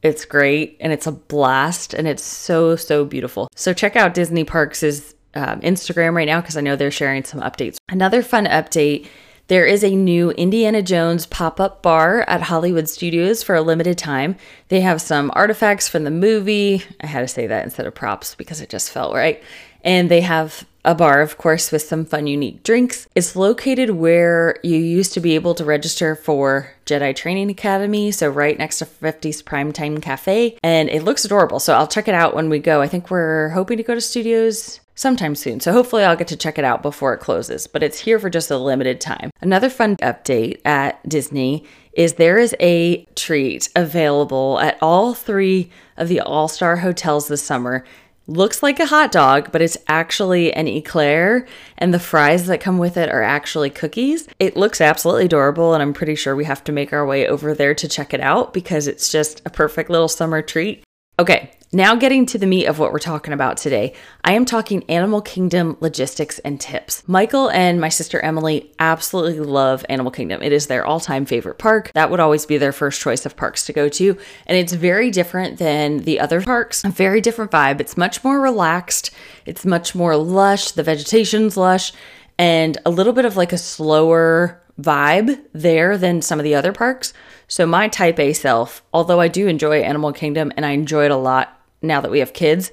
it's 0.00 0.24
great 0.24 0.76
and 0.78 0.92
it's 0.92 1.08
a 1.08 1.12
blast 1.12 1.92
and 1.92 2.06
it's 2.06 2.22
so, 2.22 2.76
so 2.76 3.04
beautiful. 3.04 3.48
So 3.56 3.72
check 3.72 3.96
out 3.96 4.14
Disney 4.14 4.44
Parks' 4.44 5.15
um, 5.36 5.60
Instagram 5.60 6.14
right 6.14 6.26
now 6.26 6.40
because 6.40 6.56
I 6.56 6.60
know 6.60 6.76
they're 6.76 6.90
sharing 6.90 7.24
some 7.24 7.40
updates. 7.40 7.76
Another 7.88 8.22
fun 8.22 8.46
update 8.46 9.06
there 9.48 9.64
is 9.64 9.84
a 9.84 9.94
new 9.94 10.32
Indiana 10.32 10.82
Jones 10.82 11.24
pop 11.24 11.60
up 11.60 11.80
bar 11.80 12.22
at 12.22 12.42
Hollywood 12.42 12.88
Studios 12.88 13.44
for 13.44 13.54
a 13.54 13.62
limited 13.62 13.96
time. 13.96 14.36
They 14.68 14.80
have 14.80 15.00
some 15.00 15.30
artifacts 15.34 15.88
from 15.88 16.02
the 16.02 16.10
movie. 16.10 16.82
I 17.00 17.06
had 17.06 17.20
to 17.20 17.28
say 17.28 17.46
that 17.46 17.62
instead 17.62 17.86
of 17.86 17.94
props 17.94 18.34
because 18.34 18.60
it 18.60 18.68
just 18.68 18.90
felt 18.90 19.14
right. 19.14 19.40
And 19.84 20.10
they 20.10 20.22
have 20.22 20.66
a 20.86 20.94
bar, 20.94 21.20
of 21.20 21.36
course, 21.36 21.72
with 21.72 21.82
some 21.82 22.04
fun, 22.04 22.28
unique 22.28 22.62
drinks. 22.62 23.08
It's 23.14 23.34
located 23.34 23.90
where 23.90 24.58
you 24.62 24.76
used 24.76 25.12
to 25.14 25.20
be 25.20 25.34
able 25.34 25.54
to 25.56 25.64
register 25.64 26.14
for 26.14 26.72
Jedi 26.86 27.14
Training 27.14 27.50
Academy, 27.50 28.12
so 28.12 28.30
right 28.30 28.56
next 28.56 28.78
to 28.78 28.86
50's 28.86 29.42
Primetime 29.42 30.00
Cafe. 30.00 30.56
And 30.62 30.88
it 30.88 31.02
looks 31.02 31.24
adorable, 31.24 31.58
so 31.58 31.74
I'll 31.74 31.88
check 31.88 32.06
it 32.06 32.14
out 32.14 32.36
when 32.36 32.48
we 32.48 32.60
go. 32.60 32.80
I 32.80 32.86
think 32.86 33.10
we're 33.10 33.48
hoping 33.48 33.76
to 33.78 33.82
go 33.82 33.94
to 33.94 34.00
studios 34.00 34.80
sometime 34.94 35.34
soon. 35.34 35.60
So 35.60 35.72
hopefully 35.72 36.04
I'll 36.04 36.16
get 36.16 36.28
to 36.28 36.36
check 36.36 36.56
it 36.56 36.64
out 36.64 36.82
before 36.82 37.12
it 37.14 37.18
closes, 37.18 37.66
but 37.66 37.82
it's 37.82 37.98
here 37.98 38.18
for 38.18 38.30
just 38.30 38.50
a 38.50 38.56
limited 38.56 39.00
time. 39.00 39.30
Another 39.40 39.68
fun 39.68 39.96
update 39.96 40.60
at 40.64 41.06
Disney 41.08 41.64
is 41.92 42.14
there 42.14 42.38
is 42.38 42.54
a 42.60 43.04
treat 43.14 43.68
available 43.74 44.58
at 44.60 44.78
all 44.80 45.14
three 45.14 45.70
of 45.96 46.08
the 46.08 46.20
All 46.20 46.48
Star 46.48 46.76
hotels 46.76 47.28
this 47.28 47.42
summer. 47.42 47.84
Looks 48.28 48.60
like 48.60 48.80
a 48.80 48.86
hot 48.86 49.12
dog, 49.12 49.52
but 49.52 49.62
it's 49.62 49.76
actually 49.86 50.52
an 50.52 50.66
eclair, 50.66 51.46
and 51.78 51.94
the 51.94 52.00
fries 52.00 52.46
that 52.46 52.60
come 52.60 52.76
with 52.76 52.96
it 52.96 53.08
are 53.08 53.22
actually 53.22 53.70
cookies. 53.70 54.26
It 54.40 54.56
looks 54.56 54.80
absolutely 54.80 55.26
adorable, 55.26 55.74
and 55.74 55.80
I'm 55.80 55.92
pretty 55.92 56.16
sure 56.16 56.34
we 56.34 56.44
have 56.44 56.64
to 56.64 56.72
make 56.72 56.92
our 56.92 57.06
way 57.06 57.28
over 57.28 57.54
there 57.54 57.72
to 57.76 57.88
check 57.88 58.12
it 58.12 58.20
out 58.20 58.52
because 58.52 58.88
it's 58.88 59.12
just 59.12 59.42
a 59.46 59.50
perfect 59.50 59.90
little 59.90 60.08
summer 60.08 60.42
treat. 60.42 60.82
Okay, 61.18 61.50
now, 61.72 61.94
getting 61.96 62.26
to 62.26 62.38
the 62.38 62.46
meat 62.46 62.66
of 62.66 62.78
what 62.78 62.92
we're 62.92 62.98
talking 62.98 63.32
about 63.32 63.56
today, 63.56 63.94
I 64.22 64.34
am 64.34 64.44
talking 64.44 64.84
Animal 64.88 65.20
Kingdom 65.20 65.76
logistics 65.80 66.38
and 66.40 66.60
tips. 66.60 67.02
Michael 67.08 67.50
and 67.50 67.80
my 67.80 67.88
sister 67.88 68.20
Emily 68.20 68.70
absolutely 68.78 69.40
love 69.40 69.84
Animal 69.88 70.12
Kingdom. 70.12 70.42
It 70.42 70.52
is 70.52 70.68
their 70.68 70.86
all 70.86 71.00
time 71.00 71.24
favorite 71.24 71.58
park. 71.58 71.90
That 71.94 72.10
would 72.10 72.20
always 72.20 72.46
be 72.46 72.58
their 72.58 72.72
first 72.72 73.00
choice 73.00 73.26
of 73.26 73.36
parks 73.36 73.64
to 73.66 73.72
go 73.72 73.88
to. 73.88 74.16
And 74.46 74.56
it's 74.58 74.74
very 74.74 75.10
different 75.10 75.58
than 75.58 75.98
the 75.98 76.20
other 76.20 76.40
parks, 76.42 76.84
a 76.84 76.90
very 76.90 77.20
different 77.20 77.50
vibe. 77.50 77.80
It's 77.80 77.96
much 77.96 78.22
more 78.22 78.40
relaxed, 78.40 79.10
it's 79.44 79.64
much 79.64 79.94
more 79.94 80.16
lush. 80.16 80.72
The 80.72 80.82
vegetation's 80.82 81.56
lush, 81.56 81.92
and 82.38 82.78
a 82.86 82.90
little 82.90 83.12
bit 83.12 83.24
of 83.24 83.36
like 83.36 83.52
a 83.52 83.58
slower 83.58 84.62
vibe 84.80 85.42
there 85.52 85.96
than 85.96 86.22
some 86.22 86.38
of 86.38 86.44
the 86.44 86.54
other 86.54 86.72
parks. 86.72 87.12
So, 87.48 87.66
my 87.66 87.88
type 87.88 88.18
A 88.18 88.32
self, 88.32 88.82
although 88.92 89.20
I 89.20 89.28
do 89.28 89.46
enjoy 89.46 89.80
Animal 89.80 90.12
Kingdom 90.12 90.52
and 90.56 90.66
I 90.66 90.70
enjoy 90.70 91.04
it 91.06 91.10
a 91.10 91.16
lot 91.16 91.60
now 91.82 92.00
that 92.00 92.10
we 92.10 92.18
have 92.18 92.32
kids, 92.32 92.72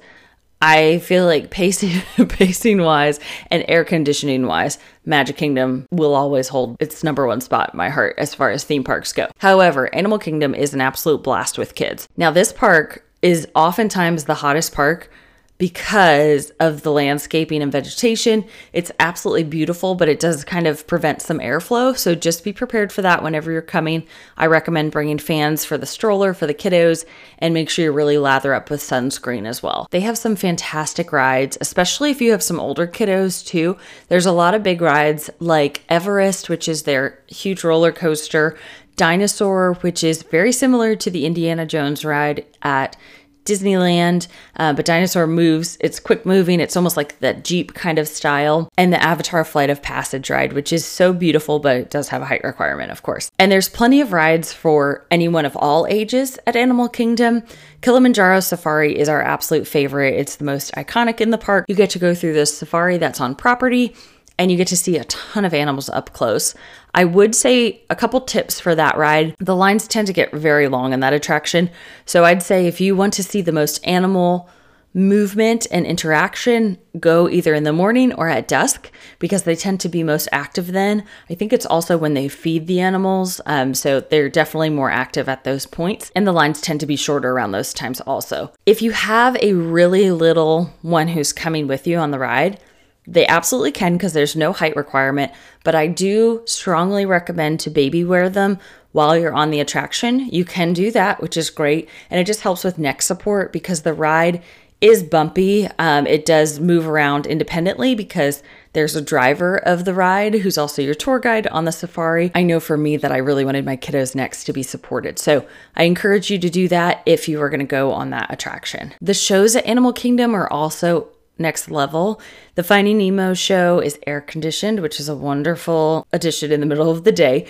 I 0.60 0.98
feel 1.00 1.26
like 1.26 1.50
pacing 1.50 2.00
pacing 2.28 2.80
wise 2.80 3.20
and 3.50 3.64
air 3.68 3.84
conditioning 3.84 4.46
wise, 4.46 4.78
Magic 5.04 5.36
Kingdom 5.36 5.86
will 5.90 6.14
always 6.14 6.48
hold 6.48 6.76
its 6.80 7.04
number 7.04 7.26
one 7.26 7.40
spot 7.40 7.70
in 7.74 7.76
my 7.76 7.90
heart 7.90 8.14
as 8.18 8.34
far 8.34 8.50
as 8.50 8.64
theme 8.64 8.82
parks 8.82 9.12
go. 9.12 9.28
However, 9.38 9.94
Animal 9.94 10.18
Kingdom 10.18 10.54
is 10.54 10.72
an 10.72 10.80
absolute 10.80 11.22
blast 11.22 11.58
with 11.58 11.74
kids. 11.74 12.08
Now, 12.16 12.30
this 12.30 12.52
park 12.52 13.04
is 13.20 13.46
oftentimes 13.54 14.24
the 14.24 14.34
hottest 14.34 14.72
park 14.72 15.10
because 15.56 16.50
of 16.58 16.82
the 16.82 16.90
landscaping 16.90 17.62
and 17.62 17.70
vegetation. 17.70 18.44
It's 18.72 18.90
absolutely 18.98 19.44
beautiful, 19.44 19.94
but 19.94 20.08
it 20.08 20.18
does 20.18 20.42
kind 20.44 20.66
of 20.66 20.86
prevent 20.86 21.22
some 21.22 21.38
airflow. 21.38 21.96
So 21.96 22.16
just 22.16 22.42
be 22.42 22.52
prepared 22.52 22.92
for 22.92 23.02
that 23.02 23.22
whenever 23.22 23.52
you're 23.52 23.62
coming. 23.62 24.04
I 24.36 24.46
recommend 24.46 24.90
bringing 24.90 25.18
fans 25.18 25.64
for 25.64 25.78
the 25.78 25.86
stroller 25.86 26.34
for 26.34 26.48
the 26.48 26.54
kiddos 26.54 27.04
and 27.38 27.54
make 27.54 27.70
sure 27.70 27.84
you 27.84 27.92
really 27.92 28.18
lather 28.18 28.52
up 28.52 28.68
with 28.68 28.80
sunscreen 28.80 29.46
as 29.46 29.62
well. 29.62 29.86
They 29.92 30.00
have 30.00 30.18
some 30.18 30.34
fantastic 30.34 31.12
rides, 31.12 31.56
especially 31.60 32.10
if 32.10 32.20
you 32.20 32.32
have 32.32 32.42
some 32.42 32.58
older 32.58 32.88
kiddos 32.88 33.46
too. 33.46 33.76
There's 34.08 34.26
a 34.26 34.32
lot 34.32 34.54
of 34.54 34.64
big 34.64 34.80
rides 34.80 35.30
like 35.38 35.84
Everest, 35.88 36.48
which 36.48 36.68
is 36.68 36.82
their 36.82 37.20
huge 37.28 37.62
roller 37.62 37.92
coaster. 37.92 38.58
Dinosaur, 38.96 39.74
which 39.80 40.04
is 40.04 40.22
very 40.22 40.52
similar 40.52 40.94
to 40.94 41.10
the 41.10 41.26
Indiana 41.26 41.66
Jones 41.66 42.04
ride 42.04 42.46
at 42.62 42.96
Disneyland, 43.44 44.28
uh, 44.56 44.72
but 44.72 44.84
Dinosaur 44.84 45.26
moves. 45.26 45.76
It's 45.80 46.00
quick 46.00 46.24
moving. 46.24 46.60
It's 46.60 46.76
almost 46.76 46.96
like 46.96 47.18
the 47.20 47.34
Jeep 47.34 47.74
kind 47.74 47.98
of 47.98 48.08
style. 48.08 48.70
And 48.76 48.92
the 48.92 49.02
Avatar 49.02 49.44
Flight 49.44 49.70
of 49.70 49.82
Passage 49.82 50.30
ride, 50.30 50.52
which 50.52 50.72
is 50.72 50.84
so 50.84 51.12
beautiful, 51.12 51.58
but 51.58 51.76
it 51.76 51.90
does 51.90 52.08
have 52.08 52.22
a 52.22 52.26
height 52.26 52.44
requirement, 52.44 52.90
of 52.90 53.02
course. 53.02 53.30
And 53.38 53.50
there's 53.52 53.68
plenty 53.68 54.00
of 54.00 54.12
rides 54.12 54.52
for 54.52 55.06
anyone 55.10 55.44
of 55.44 55.56
all 55.56 55.86
ages 55.88 56.38
at 56.46 56.56
Animal 56.56 56.88
Kingdom. 56.88 57.42
Kilimanjaro 57.82 58.40
Safari 58.40 58.98
is 58.98 59.08
our 59.08 59.22
absolute 59.22 59.66
favorite. 59.66 60.14
It's 60.14 60.36
the 60.36 60.44
most 60.44 60.72
iconic 60.74 61.20
in 61.20 61.30
the 61.30 61.38
park. 61.38 61.66
You 61.68 61.74
get 61.74 61.90
to 61.90 61.98
go 61.98 62.14
through 62.14 62.32
this 62.32 62.56
safari 62.56 62.96
that's 62.96 63.20
on 63.20 63.34
property 63.34 63.94
and 64.38 64.50
you 64.50 64.56
get 64.56 64.68
to 64.68 64.76
see 64.76 64.96
a 64.96 65.04
ton 65.04 65.44
of 65.44 65.54
animals 65.54 65.88
up 65.88 66.12
close. 66.12 66.54
I 66.94 67.04
would 67.04 67.34
say 67.34 67.82
a 67.90 67.96
couple 67.96 68.20
tips 68.20 68.60
for 68.60 68.74
that 68.74 68.96
ride. 68.96 69.34
The 69.38 69.56
lines 69.56 69.88
tend 69.88 70.06
to 70.06 70.12
get 70.12 70.32
very 70.32 70.68
long 70.68 70.92
in 70.92 71.00
that 71.00 71.12
attraction. 71.12 71.70
So 72.06 72.24
I'd 72.24 72.42
say 72.42 72.66
if 72.66 72.80
you 72.80 72.94
want 72.94 73.12
to 73.14 73.22
see 73.22 73.42
the 73.42 73.52
most 73.52 73.84
animal 73.86 74.48
movement 74.94 75.66
and 75.72 75.84
interaction, 75.84 76.78
go 77.00 77.28
either 77.28 77.52
in 77.52 77.64
the 77.64 77.72
morning 77.72 78.12
or 78.12 78.28
at 78.28 78.46
dusk 78.46 78.92
because 79.18 79.42
they 79.42 79.56
tend 79.56 79.80
to 79.80 79.88
be 79.88 80.04
most 80.04 80.28
active 80.30 80.68
then. 80.68 81.04
I 81.28 81.34
think 81.34 81.52
it's 81.52 81.66
also 81.66 81.98
when 81.98 82.14
they 82.14 82.28
feed 82.28 82.68
the 82.68 82.78
animals. 82.78 83.40
Um, 83.44 83.74
so 83.74 84.00
they're 84.00 84.28
definitely 84.28 84.70
more 84.70 84.90
active 84.90 85.28
at 85.28 85.42
those 85.42 85.66
points. 85.66 86.12
And 86.14 86.26
the 86.26 86.32
lines 86.32 86.60
tend 86.60 86.78
to 86.80 86.86
be 86.86 86.94
shorter 86.94 87.32
around 87.32 87.50
those 87.50 87.74
times 87.74 88.00
also. 88.02 88.52
If 88.66 88.80
you 88.80 88.92
have 88.92 89.36
a 89.42 89.54
really 89.54 90.12
little 90.12 90.72
one 90.82 91.08
who's 91.08 91.32
coming 91.32 91.66
with 91.66 91.88
you 91.88 91.98
on 91.98 92.12
the 92.12 92.20
ride, 92.20 92.60
they 93.06 93.26
absolutely 93.26 93.72
can 93.72 93.94
because 93.94 94.12
there's 94.12 94.36
no 94.36 94.52
height 94.52 94.76
requirement, 94.76 95.32
but 95.62 95.74
I 95.74 95.86
do 95.86 96.42
strongly 96.46 97.06
recommend 97.06 97.60
to 97.60 97.70
baby 97.70 98.04
wear 98.04 98.28
them 98.28 98.58
while 98.92 99.16
you're 99.16 99.34
on 99.34 99.50
the 99.50 99.60
attraction. 99.60 100.28
You 100.28 100.44
can 100.44 100.72
do 100.72 100.90
that, 100.92 101.20
which 101.20 101.36
is 101.36 101.50
great. 101.50 101.88
And 102.10 102.20
it 102.20 102.26
just 102.26 102.40
helps 102.42 102.64
with 102.64 102.78
neck 102.78 103.02
support 103.02 103.52
because 103.52 103.82
the 103.82 103.92
ride 103.92 104.42
is 104.80 105.02
bumpy. 105.02 105.66
Um, 105.78 106.06
it 106.06 106.26
does 106.26 106.60
move 106.60 106.86
around 106.86 107.26
independently 107.26 107.94
because 107.94 108.42
there's 108.74 108.94
a 108.94 109.00
driver 109.00 109.56
of 109.56 109.84
the 109.84 109.94
ride 109.94 110.34
who's 110.34 110.58
also 110.58 110.82
your 110.82 110.94
tour 110.94 111.18
guide 111.18 111.46
on 111.46 111.64
the 111.64 111.72
safari. 111.72 112.30
I 112.34 112.42
know 112.42 112.60
for 112.60 112.76
me 112.76 112.96
that 112.98 113.10
I 113.10 113.16
really 113.16 113.44
wanted 113.44 113.64
my 113.64 113.76
kiddos' 113.76 114.14
necks 114.14 114.44
to 114.44 114.52
be 114.52 114.62
supported. 114.62 115.18
So 115.18 115.46
I 115.74 115.84
encourage 115.84 116.30
you 116.30 116.38
to 116.38 116.50
do 116.50 116.68
that 116.68 117.02
if 117.06 117.28
you 117.28 117.40
are 117.40 117.48
going 117.48 117.60
to 117.60 117.66
go 117.66 117.92
on 117.92 118.10
that 118.10 118.32
attraction. 118.32 118.92
The 119.00 119.14
shows 119.14 119.56
at 119.56 119.64
Animal 119.64 119.92
Kingdom 119.92 120.34
are 120.34 120.52
also 120.52 121.08
next 121.38 121.70
level. 121.70 122.20
The 122.54 122.62
Finding 122.62 122.98
Nemo 122.98 123.34
show 123.34 123.80
is 123.80 123.98
air 124.06 124.20
conditioned, 124.20 124.80
which 124.80 125.00
is 125.00 125.08
a 125.08 125.16
wonderful 125.16 126.06
addition 126.12 126.52
in 126.52 126.60
the 126.60 126.66
middle 126.66 126.90
of 126.90 127.04
the 127.04 127.12
day. 127.12 127.46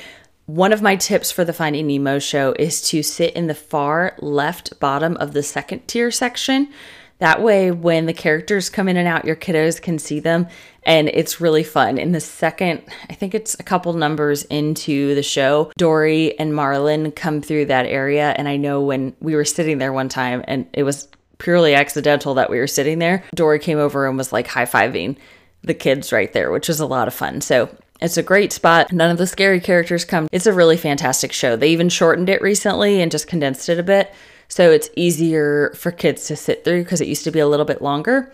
One 0.47 0.73
of 0.73 0.83
my 0.83 0.97
tips 0.97 1.31
for 1.31 1.45
the 1.45 1.53
Finding 1.53 1.87
Nemo 1.87 2.19
show 2.19 2.53
is 2.59 2.83
to 2.91 3.03
sit 3.03 3.35
in 3.35 3.47
the 3.47 3.55
far 3.55 4.15
left 4.19 4.79
bottom 4.79 5.17
of 5.17 5.33
the 5.33 5.43
second 5.43 5.87
tier 5.89 6.11
section. 6.11 6.69
That 7.19 7.43
way, 7.43 7.71
when 7.71 8.07
the 8.07 8.13
characters 8.13 8.69
come 8.69 8.89
in 8.89 8.97
and 8.97 9.07
out, 9.07 9.25
your 9.25 9.37
kiddos 9.37 9.81
can 9.81 9.99
see 9.99 10.19
them, 10.19 10.49
and 10.83 11.09
it's 11.09 11.41
really 11.41 11.63
fun. 11.63 11.97
In 11.97 12.13
the 12.13 12.21
second, 12.21 12.83
I 13.09 13.15
think 13.15 13.35
it's 13.35 13.55
a 13.59 13.63
couple 13.63 13.93
numbers 13.93 14.43
into 14.45 15.15
the 15.15 15.23
show, 15.23 15.71
Dory 15.79 16.39
and 16.39 16.55
Marlin 16.55 17.13
come 17.13 17.41
through 17.41 17.67
that 17.67 17.87
area. 17.87 18.35
And 18.37 18.49
I 18.49 18.57
know 18.57 18.83
when 18.83 19.15
we 19.21 19.37
were 19.37 19.45
sitting 19.45 19.79
there 19.79 19.93
one 19.93 20.09
time, 20.09 20.45
and 20.49 20.67
it 20.73 20.83
was 20.83 21.09
purely 21.39 21.75
accidental 21.75 22.35
that 22.35 22.51
we 22.51 22.59
were 22.59 22.67
sitting 22.67 22.99
there. 22.99 23.25
Dory 23.35 23.59
came 23.59 23.79
over 23.79 24.07
and 24.07 24.17
was 24.17 24.33
like 24.33 24.47
high 24.47 24.67
fiving 24.67 25.17
the 25.63 25.75
kids 25.75 26.13
right 26.13 26.33
there, 26.33 26.51
which 26.51 26.69
was 26.69 26.81
a 26.81 26.87
lot 26.87 27.09
of 27.09 27.15
fun. 27.15 27.41
So 27.41 27.75
it's 28.01 28.17
a 28.17 28.23
great 28.23 28.53
spot. 28.53 28.93
None 28.93 29.11
of 29.11 29.19
the 29.19 29.27
scary 29.27 29.61
characters 29.61 30.05
come. 30.05 30.29
It's 30.31 30.47
a 30.47 30.53
really 30.53 30.77
fantastic 30.77 31.33
show. 31.33 31.57
They 31.57 31.71
even 31.71 31.89
shortened 31.89 32.29
it 32.29 32.43
recently 32.43 33.01
and 33.01 33.11
just 33.11 33.29
condensed 33.29 33.69
it 33.69 33.79
a 33.79 33.83
bit. 33.83 34.13
So 34.49 34.71
it's 34.71 34.91
easier 34.97 35.73
for 35.75 35.91
kids 35.91 36.27
to 36.27 36.37
sit 36.37 36.65
through 36.65 36.85
because 36.85 37.01
it 37.01 37.09
used 37.09 37.25
to 37.25 37.31
be 37.31 37.39
a 37.39 37.49
little 37.49 37.65
bit 37.65 37.83
longer. 37.83 38.33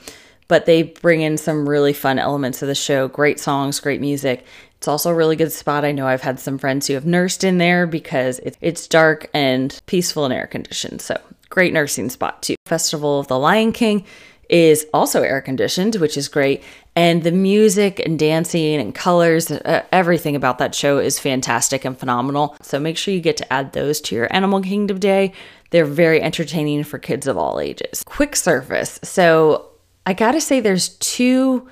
But 0.49 0.67
they 0.67 0.83
bring 0.83 1.21
in 1.21 1.37
some 1.39 1.69
really 1.69 1.93
fun 1.93 2.19
elements 2.19 2.63
of 2.63 2.69
the 2.69 2.75
show 2.75 3.07
great 3.07 3.39
songs, 3.39 3.79
great 3.79 4.01
music. 4.01 4.45
It's 4.79 4.89
also 4.89 5.11
a 5.11 5.15
really 5.15 5.37
good 5.37 5.53
spot. 5.53 5.85
I 5.85 5.93
know 5.93 6.09
I've 6.09 6.23
had 6.23 6.41
some 6.41 6.59
friends 6.59 6.87
who 6.87 6.95
have 6.95 7.07
nursed 7.07 7.45
in 7.45 7.59
there 7.59 7.87
because 7.87 8.41
it's 8.43 8.89
dark 8.89 9.31
and 9.33 9.79
peaceful 9.87 10.25
and 10.25 10.35
air 10.35 10.47
conditioned. 10.47 11.03
So 11.03 11.21
Great 11.51 11.73
nursing 11.73 12.09
spot 12.09 12.43
too. 12.43 12.55
Festival 12.67 13.21
of 13.21 13.27
the 13.29 13.39
Lion 13.39 13.73
King 13.73 14.05
is 14.49 14.87
also 14.93 15.23
air 15.23 15.41
conditioned, 15.41 15.95
which 15.97 16.17
is 16.17 16.27
great. 16.29 16.63
And 16.97 17.23
the 17.23 17.31
music 17.31 18.01
and 18.05 18.19
dancing 18.19 18.81
and 18.81 18.95
colors, 18.95 19.51
uh, 19.51 19.85
everything 19.93 20.35
about 20.35 20.59
that 20.59 20.75
show 20.75 20.99
is 20.99 21.21
fantastic 21.21 21.85
and 21.85 21.97
phenomenal. 21.97 22.57
So 22.61 22.81
make 22.81 22.97
sure 22.97 23.15
you 23.15 23.21
get 23.21 23.37
to 23.37 23.53
add 23.53 23.73
those 23.73 24.01
to 24.03 24.15
your 24.17 24.33
Animal 24.35 24.61
Kingdom 24.61 24.99
day. 24.99 25.33
They're 25.71 25.85
very 25.85 26.21
entertaining 26.21 26.83
for 26.83 26.99
kids 26.99 27.29
of 27.29 27.39
all 27.39 27.61
ages. 27.61 28.03
Quick 28.05 28.35
service. 28.35 28.99
So 29.05 29.71
I 30.05 30.15
gotta 30.15 30.41
say, 30.41 30.59
there's 30.59 30.91
two 30.99 31.69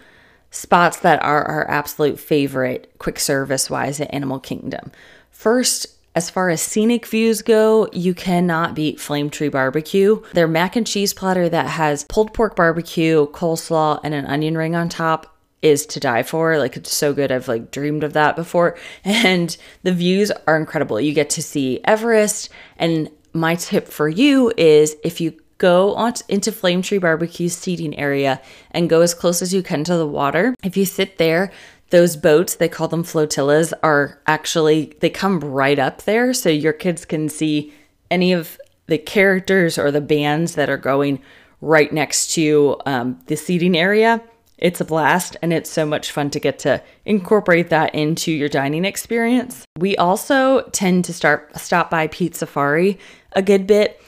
spots 0.52 0.99
that 1.00 1.20
are 1.23 1.42
our 1.42 1.68
absolute 1.68 2.20
favorite 2.20 2.92
quick 2.99 3.18
service 3.18 3.68
wise 3.68 4.00
at 4.00 4.14
Animal 4.14 4.38
Kingdom. 4.38 4.92
First, 5.30 5.97
as 6.18 6.30
far 6.30 6.50
as 6.50 6.60
scenic 6.60 7.06
views 7.06 7.42
go, 7.42 7.88
you 7.92 8.12
cannot 8.12 8.75
beat 8.75 8.98
Flame 8.98 9.30
Tree 9.30 9.48
Barbecue. 9.48 10.20
Their 10.32 10.48
mac 10.48 10.75
and 10.75 10.84
cheese 10.84 11.14
platter 11.14 11.48
that 11.48 11.68
has 11.68 12.02
pulled 12.08 12.34
pork 12.34 12.56
barbecue, 12.56 13.28
coleslaw, 13.28 14.00
and 14.02 14.12
an 14.12 14.26
onion 14.26 14.58
ring 14.58 14.75
on 14.75 14.88
top 14.88 15.38
is 15.62 15.87
to 15.87 16.00
die 16.00 16.25
for. 16.25 16.58
Like 16.58 16.76
it's 16.76 16.92
so 16.92 17.12
good. 17.12 17.30
I've 17.30 17.46
like 17.46 17.70
dreamed 17.70 18.02
of 18.02 18.14
that 18.14 18.34
before. 18.34 18.76
And 19.04 19.56
the 19.84 19.92
views 19.92 20.32
are 20.48 20.56
incredible. 20.56 21.00
You 21.00 21.14
get 21.14 21.30
to 21.30 21.42
see 21.42 21.78
Everest. 21.84 22.48
And 22.78 23.12
my 23.32 23.54
tip 23.54 23.87
for 23.87 24.08
you 24.08 24.52
is 24.56 24.96
if 25.04 25.20
you 25.20 25.38
go 25.58 25.94
on 25.94 26.14
into 26.28 26.50
Flame 26.50 26.82
Tree 26.82 26.98
Barbecue's 26.98 27.56
seating 27.56 27.96
area 27.96 28.40
and 28.72 28.90
go 28.90 29.02
as 29.02 29.14
close 29.14 29.40
as 29.40 29.54
you 29.54 29.62
can 29.62 29.84
to 29.84 29.96
the 29.96 30.06
water, 30.06 30.56
if 30.64 30.76
you 30.76 30.84
sit 30.84 31.18
there, 31.18 31.52
those 31.90 32.16
boats, 32.16 32.57
they 32.57 32.68
call 32.68 32.88
them 32.88 33.04
flotillas, 33.04 33.73
are 33.83 34.21
actually 34.26 34.97
they 35.00 35.11
come 35.11 35.40
right 35.40 35.78
up 35.78 36.02
there. 36.02 36.33
So 36.35 36.49
your 36.49 36.73
kids 36.73 37.04
can 37.04 37.28
see 37.28 37.73
any 38.11 38.33
of 38.33 38.59
the 38.87 38.99
characters 38.99 39.78
or 39.78 39.90
the 39.90 40.00
bands 40.00 40.54
that 40.54 40.71
are 40.71 40.78
going 40.78 41.21
right 41.61 41.92
next 41.92 42.33
to 42.35 42.76
um, 42.87 43.18
the 43.26 43.37
seating 43.37 43.76
area. 43.76 44.23
It's 44.59 44.80
a 44.80 44.85
blast 44.85 45.37
and 45.40 45.52
it's 45.52 45.71
so 45.71 45.87
much 45.87 46.11
fun 46.11 46.30
to 46.30 46.40
get 46.40 46.59
to 46.61 46.83
incorporate 47.04 47.71
that 47.71 47.95
into 47.95 48.33
your 48.33 48.49
dining 48.49 48.85
experience. 48.85 49.64
We 49.78 49.97
also 49.97 50.62
tend 50.73 51.04
to 51.04 51.12
start 51.12 51.57
stop 51.57 51.90
by 51.90 52.09
Pizzafari 52.09 52.99
a 53.33 53.42
good 53.42 53.66
bit 53.66 54.00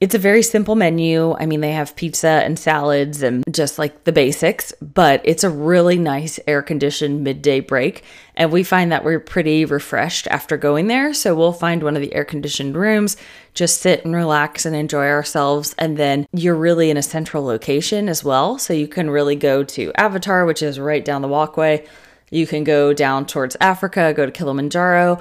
it's 0.00 0.14
a 0.14 0.18
very 0.18 0.42
simple 0.42 0.76
menu. 0.76 1.34
I 1.34 1.44
mean, 1.44 1.60
they 1.60 1.72
have 1.72 1.94
pizza 1.94 2.26
and 2.26 2.58
salads 2.58 3.22
and 3.22 3.44
just 3.50 3.78
like 3.78 4.04
the 4.04 4.12
basics, 4.12 4.72
but 4.80 5.20
it's 5.24 5.44
a 5.44 5.50
really 5.50 5.98
nice 5.98 6.40
air 6.46 6.62
conditioned 6.62 7.22
midday 7.22 7.60
break. 7.60 8.02
And 8.34 8.50
we 8.50 8.62
find 8.62 8.90
that 8.92 9.04
we're 9.04 9.20
pretty 9.20 9.66
refreshed 9.66 10.26
after 10.28 10.56
going 10.56 10.86
there. 10.86 11.12
So 11.12 11.34
we'll 11.34 11.52
find 11.52 11.82
one 11.82 11.96
of 11.96 12.00
the 12.00 12.14
air 12.14 12.24
conditioned 12.24 12.76
rooms, 12.76 13.18
just 13.52 13.82
sit 13.82 14.02
and 14.06 14.16
relax 14.16 14.64
and 14.64 14.74
enjoy 14.74 15.06
ourselves. 15.06 15.74
And 15.76 15.98
then 15.98 16.26
you're 16.32 16.54
really 16.54 16.88
in 16.88 16.96
a 16.96 17.02
central 17.02 17.44
location 17.44 18.08
as 18.08 18.24
well. 18.24 18.56
So 18.56 18.72
you 18.72 18.88
can 18.88 19.10
really 19.10 19.36
go 19.36 19.62
to 19.64 19.92
Avatar, 19.96 20.46
which 20.46 20.62
is 20.62 20.80
right 20.80 21.04
down 21.04 21.20
the 21.20 21.28
walkway. 21.28 21.86
You 22.30 22.46
can 22.46 22.64
go 22.64 22.94
down 22.94 23.26
towards 23.26 23.54
Africa, 23.60 24.14
go 24.16 24.24
to 24.24 24.32
Kilimanjaro 24.32 25.20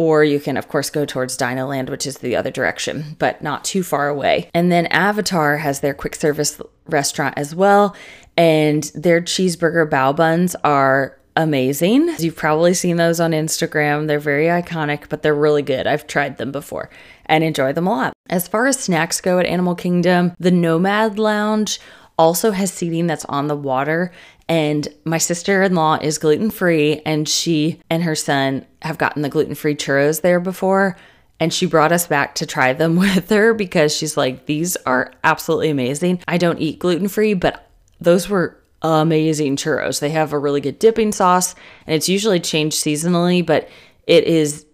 or 0.00 0.24
you 0.24 0.40
can, 0.40 0.56
of 0.56 0.66
course, 0.66 0.88
go 0.88 1.04
towards 1.04 1.36
Dinoland, 1.36 1.90
which 1.90 2.06
is 2.06 2.16
the 2.16 2.34
other 2.34 2.50
direction, 2.50 3.16
but 3.18 3.42
not 3.42 3.66
too 3.66 3.82
far 3.82 4.08
away. 4.08 4.48
And 4.54 4.72
then 4.72 4.86
Avatar 4.86 5.58
has 5.58 5.80
their 5.80 5.92
quick 5.92 6.14
service 6.14 6.58
restaurant 6.86 7.34
as 7.36 7.54
well. 7.54 7.94
And 8.34 8.84
their 8.94 9.20
cheeseburger 9.20 9.86
bao 9.90 10.16
buns 10.16 10.56
are 10.64 11.18
amazing. 11.36 12.14
You've 12.18 12.34
probably 12.34 12.72
seen 12.72 12.96
those 12.96 13.20
on 13.20 13.32
Instagram. 13.32 14.06
They're 14.06 14.18
very 14.18 14.46
iconic, 14.46 15.10
but 15.10 15.20
they're 15.20 15.34
really 15.34 15.60
good. 15.60 15.86
I've 15.86 16.06
tried 16.06 16.38
them 16.38 16.50
before 16.50 16.88
and 17.26 17.44
enjoy 17.44 17.74
them 17.74 17.86
a 17.86 17.90
lot. 17.90 18.14
As 18.30 18.48
far 18.48 18.68
as 18.68 18.78
snacks 18.78 19.20
go 19.20 19.38
at 19.38 19.44
Animal 19.44 19.74
Kingdom, 19.74 20.32
the 20.40 20.50
Nomad 20.50 21.18
Lounge 21.18 21.78
also 22.18 22.52
has 22.52 22.72
seating 22.72 23.06
that's 23.06 23.26
on 23.26 23.48
the 23.48 23.56
water 23.56 24.12
and 24.50 24.88
my 25.04 25.18
sister 25.18 25.62
in 25.62 25.76
law 25.76 25.96
is 26.02 26.18
gluten 26.18 26.50
free, 26.50 27.02
and 27.06 27.28
she 27.28 27.80
and 27.88 28.02
her 28.02 28.16
son 28.16 28.66
have 28.82 28.98
gotten 28.98 29.22
the 29.22 29.28
gluten 29.28 29.54
free 29.54 29.76
churros 29.76 30.22
there 30.22 30.40
before. 30.40 30.96
And 31.38 31.54
she 31.54 31.66
brought 31.66 31.92
us 31.92 32.08
back 32.08 32.34
to 32.34 32.46
try 32.46 32.72
them 32.72 32.96
with 32.98 33.30
her 33.30 33.54
because 33.54 33.96
she's 33.96 34.16
like, 34.16 34.46
these 34.46 34.76
are 34.86 35.12
absolutely 35.22 35.70
amazing. 35.70 36.20
I 36.26 36.36
don't 36.36 36.58
eat 36.58 36.80
gluten 36.80 37.06
free, 37.06 37.32
but 37.34 37.70
those 38.00 38.28
were 38.28 38.60
amazing 38.82 39.54
churros. 39.54 40.00
They 40.00 40.10
have 40.10 40.32
a 40.32 40.38
really 40.38 40.60
good 40.60 40.80
dipping 40.80 41.12
sauce, 41.12 41.54
and 41.86 41.94
it's 41.94 42.08
usually 42.08 42.40
changed 42.40 42.76
seasonally, 42.76 43.46
but 43.46 43.68
it 44.08 44.24
is 44.24 44.66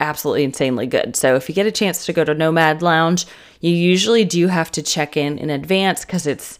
absolutely 0.00 0.44
insanely 0.44 0.86
good. 0.86 1.14
So 1.14 1.36
if 1.36 1.46
you 1.46 1.54
get 1.54 1.66
a 1.66 1.72
chance 1.72 2.06
to 2.06 2.14
go 2.14 2.24
to 2.24 2.32
Nomad 2.32 2.80
Lounge, 2.80 3.26
you 3.60 3.70
usually 3.70 4.24
do 4.24 4.46
have 4.46 4.70
to 4.70 4.82
check 4.82 5.14
in 5.14 5.36
in 5.36 5.50
advance 5.50 6.06
because 6.06 6.26
it's 6.26 6.58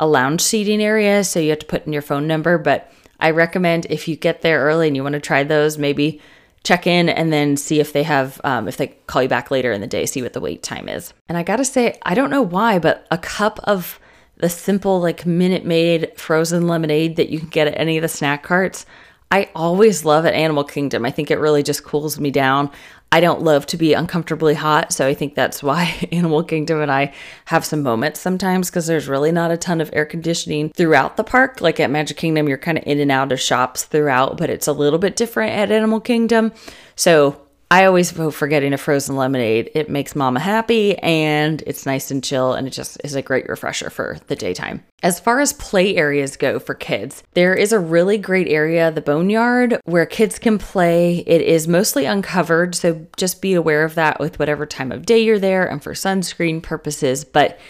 a 0.00 0.06
lounge 0.06 0.40
seating 0.40 0.82
area, 0.82 1.24
so 1.24 1.40
you 1.40 1.50
have 1.50 1.58
to 1.60 1.66
put 1.66 1.86
in 1.86 1.92
your 1.92 2.02
phone 2.02 2.26
number. 2.26 2.58
But 2.58 2.92
I 3.20 3.30
recommend 3.30 3.86
if 3.90 4.08
you 4.08 4.16
get 4.16 4.42
there 4.42 4.60
early 4.60 4.86
and 4.86 4.96
you 4.96 5.02
want 5.02 5.14
to 5.14 5.20
try 5.20 5.42
those, 5.44 5.78
maybe 5.78 6.20
check 6.64 6.86
in 6.86 7.08
and 7.08 7.32
then 7.32 7.56
see 7.56 7.80
if 7.80 7.92
they 7.92 8.02
have, 8.02 8.40
um, 8.44 8.68
if 8.68 8.76
they 8.76 8.88
call 9.06 9.22
you 9.22 9.28
back 9.28 9.50
later 9.50 9.72
in 9.72 9.80
the 9.80 9.86
day, 9.86 10.06
see 10.06 10.22
what 10.22 10.32
the 10.32 10.40
wait 10.40 10.62
time 10.62 10.88
is. 10.88 11.12
And 11.28 11.38
I 11.38 11.42
gotta 11.42 11.64
say, 11.64 11.98
I 12.02 12.14
don't 12.14 12.30
know 12.30 12.42
why, 12.42 12.78
but 12.78 13.06
a 13.10 13.18
cup 13.18 13.60
of 13.64 13.98
the 14.36 14.48
simple, 14.48 15.00
like 15.00 15.26
Minute 15.26 15.64
Maid 15.64 16.12
frozen 16.16 16.68
lemonade 16.68 17.16
that 17.16 17.30
you 17.30 17.38
can 17.38 17.48
get 17.48 17.68
at 17.68 17.78
any 17.78 17.96
of 17.96 18.02
the 18.02 18.08
snack 18.08 18.42
carts. 18.42 18.86
I 19.30 19.50
always 19.54 20.04
love 20.04 20.24
at 20.26 20.34
Animal 20.34 20.64
Kingdom. 20.64 21.04
I 21.04 21.10
think 21.10 21.30
it 21.30 21.38
really 21.38 21.62
just 21.62 21.84
cools 21.84 22.18
me 22.18 22.30
down. 22.30 22.70
I 23.10 23.20
don't 23.20 23.42
love 23.42 23.64
to 23.66 23.78
be 23.78 23.94
uncomfortably 23.94 24.54
hot, 24.54 24.92
so 24.92 25.06
I 25.06 25.14
think 25.14 25.34
that's 25.34 25.62
why 25.62 26.08
Animal 26.12 26.44
Kingdom 26.44 26.82
and 26.82 26.92
I 26.92 27.14
have 27.46 27.64
some 27.64 27.82
moments 27.82 28.20
sometimes 28.20 28.68
because 28.68 28.86
there's 28.86 29.08
really 29.08 29.32
not 29.32 29.50
a 29.50 29.56
ton 29.56 29.80
of 29.80 29.90
air 29.92 30.04
conditioning 30.04 30.70
throughout 30.70 31.16
the 31.16 31.24
park. 31.24 31.60
Like 31.60 31.80
at 31.80 31.90
Magic 31.90 32.18
Kingdom, 32.18 32.48
you're 32.48 32.58
kind 32.58 32.76
of 32.76 32.84
in 32.86 33.00
and 33.00 33.10
out 33.10 33.32
of 33.32 33.40
shops 33.40 33.84
throughout, 33.84 34.36
but 34.36 34.50
it's 34.50 34.66
a 34.66 34.72
little 34.72 34.98
bit 34.98 35.16
different 35.16 35.52
at 35.52 35.72
Animal 35.72 36.00
Kingdom. 36.00 36.52
So 36.96 37.40
I 37.70 37.84
always 37.84 38.12
vote 38.12 38.30
for 38.30 38.48
getting 38.48 38.72
a 38.72 38.78
frozen 38.78 39.16
lemonade. 39.16 39.70
It 39.74 39.90
makes 39.90 40.16
mama 40.16 40.40
happy 40.40 40.96
and 40.98 41.62
it's 41.66 41.84
nice 41.84 42.10
and 42.10 42.24
chill 42.24 42.54
and 42.54 42.66
it 42.66 42.70
just 42.70 42.98
is 43.04 43.14
a 43.14 43.20
great 43.20 43.46
refresher 43.46 43.90
for 43.90 44.16
the 44.28 44.36
daytime. 44.36 44.84
As 45.02 45.20
far 45.20 45.40
as 45.40 45.52
play 45.52 45.94
areas 45.96 46.38
go 46.38 46.58
for 46.58 46.74
kids, 46.74 47.22
there 47.34 47.54
is 47.54 47.72
a 47.72 47.78
really 47.78 48.16
great 48.16 48.48
area, 48.48 48.90
the 48.90 49.02
Boneyard, 49.02 49.80
where 49.84 50.06
kids 50.06 50.38
can 50.38 50.56
play. 50.56 51.18
It 51.26 51.42
is 51.42 51.68
mostly 51.68 52.06
uncovered, 52.06 52.74
so 52.74 53.06
just 53.18 53.42
be 53.42 53.52
aware 53.52 53.84
of 53.84 53.96
that 53.96 54.18
with 54.18 54.38
whatever 54.38 54.64
time 54.64 54.90
of 54.90 55.04
day 55.04 55.18
you're 55.18 55.38
there 55.38 55.70
and 55.70 55.82
for 55.82 55.92
sunscreen 55.92 56.62
purposes, 56.62 57.22
but 57.22 57.60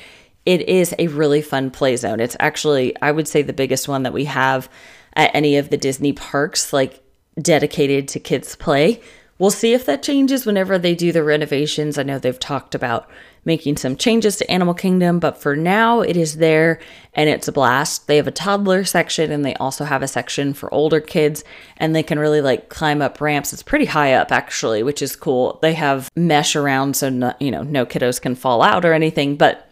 it 0.46 0.68
is 0.68 0.94
a 0.98 1.08
really 1.08 1.42
fun 1.42 1.72
play 1.72 1.96
zone. 1.96 2.20
It's 2.20 2.36
actually, 2.38 2.94
I 3.02 3.10
would 3.10 3.26
say, 3.26 3.42
the 3.42 3.52
biggest 3.52 3.88
one 3.88 4.04
that 4.04 4.14
we 4.14 4.26
have 4.26 4.70
at 5.14 5.34
any 5.34 5.56
of 5.56 5.70
the 5.70 5.76
Disney 5.76 6.12
parks, 6.12 6.72
like 6.72 7.02
dedicated 7.42 8.08
to 8.08 8.20
kids' 8.20 8.56
play. 8.56 9.00
We'll 9.38 9.50
see 9.50 9.72
if 9.72 9.86
that 9.86 10.02
changes 10.02 10.44
whenever 10.44 10.78
they 10.78 10.94
do 10.94 11.12
the 11.12 11.22
renovations. 11.22 11.96
I 11.96 12.02
know 12.02 12.18
they've 12.18 12.38
talked 12.38 12.74
about 12.74 13.08
making 13.44 13.76
some 13.76 13.96
changes 13.96 14.36
to 14.36 14.50
Animal 14.50 14.74
Kingdom, 14.74 15.20
but 15.20 15.40
for 15.40 15.54
now 15.54 16.00
it 16.00 16.16
is 16.16 16.36
there 16.36 16.80
and 17.14 17.30
it's 17.30 17.48
a 17.48 17.52
blast. 17.52 18.08
They 18.08 18.16
have 18.16 18.26
a 18.26 18.32
toddler 18.32 18.84
section 18.84 19.30
and 19.30 19.44
they 19.44 19.54
also 19.54 19.84
have 19.84 20.02
a 20.02 20.08
section 20.08 20.54
for 20.54 20.72
older 20.74 21.00
kids 21.00 21.44
and 21.76 21.94
they 21.94 22.02
can 22.02 22.18
really 22.18 22.40
like 22.40 22.68
climb 22.68 23.00
up 23.00 23.20
ramps. 23.20 23.52
It's 23.52 23.62
pretty 23.62 23.86
high 23.86 24.12
up 24.12 24.32
actually, 24.32 24.82
which 24.82 25.02
is 25.02 25.14
cool. 25.14 25.58
They 25.62 25.74
have 25.74 26.10
mesh 26.16 26.56
around 26.56 26.96
so 26.96 27.08
no, 27.08 27.32
you 27.38 27.50
know, 27.50 27.62
no 27.62 27.86
kiddos 27.86 28.20
can 28.20 28.34
fall 28.34 28.60
out 28.60 28.84
or 28.84 28.92
anything, 28.92 29.36
but 29.36 29.68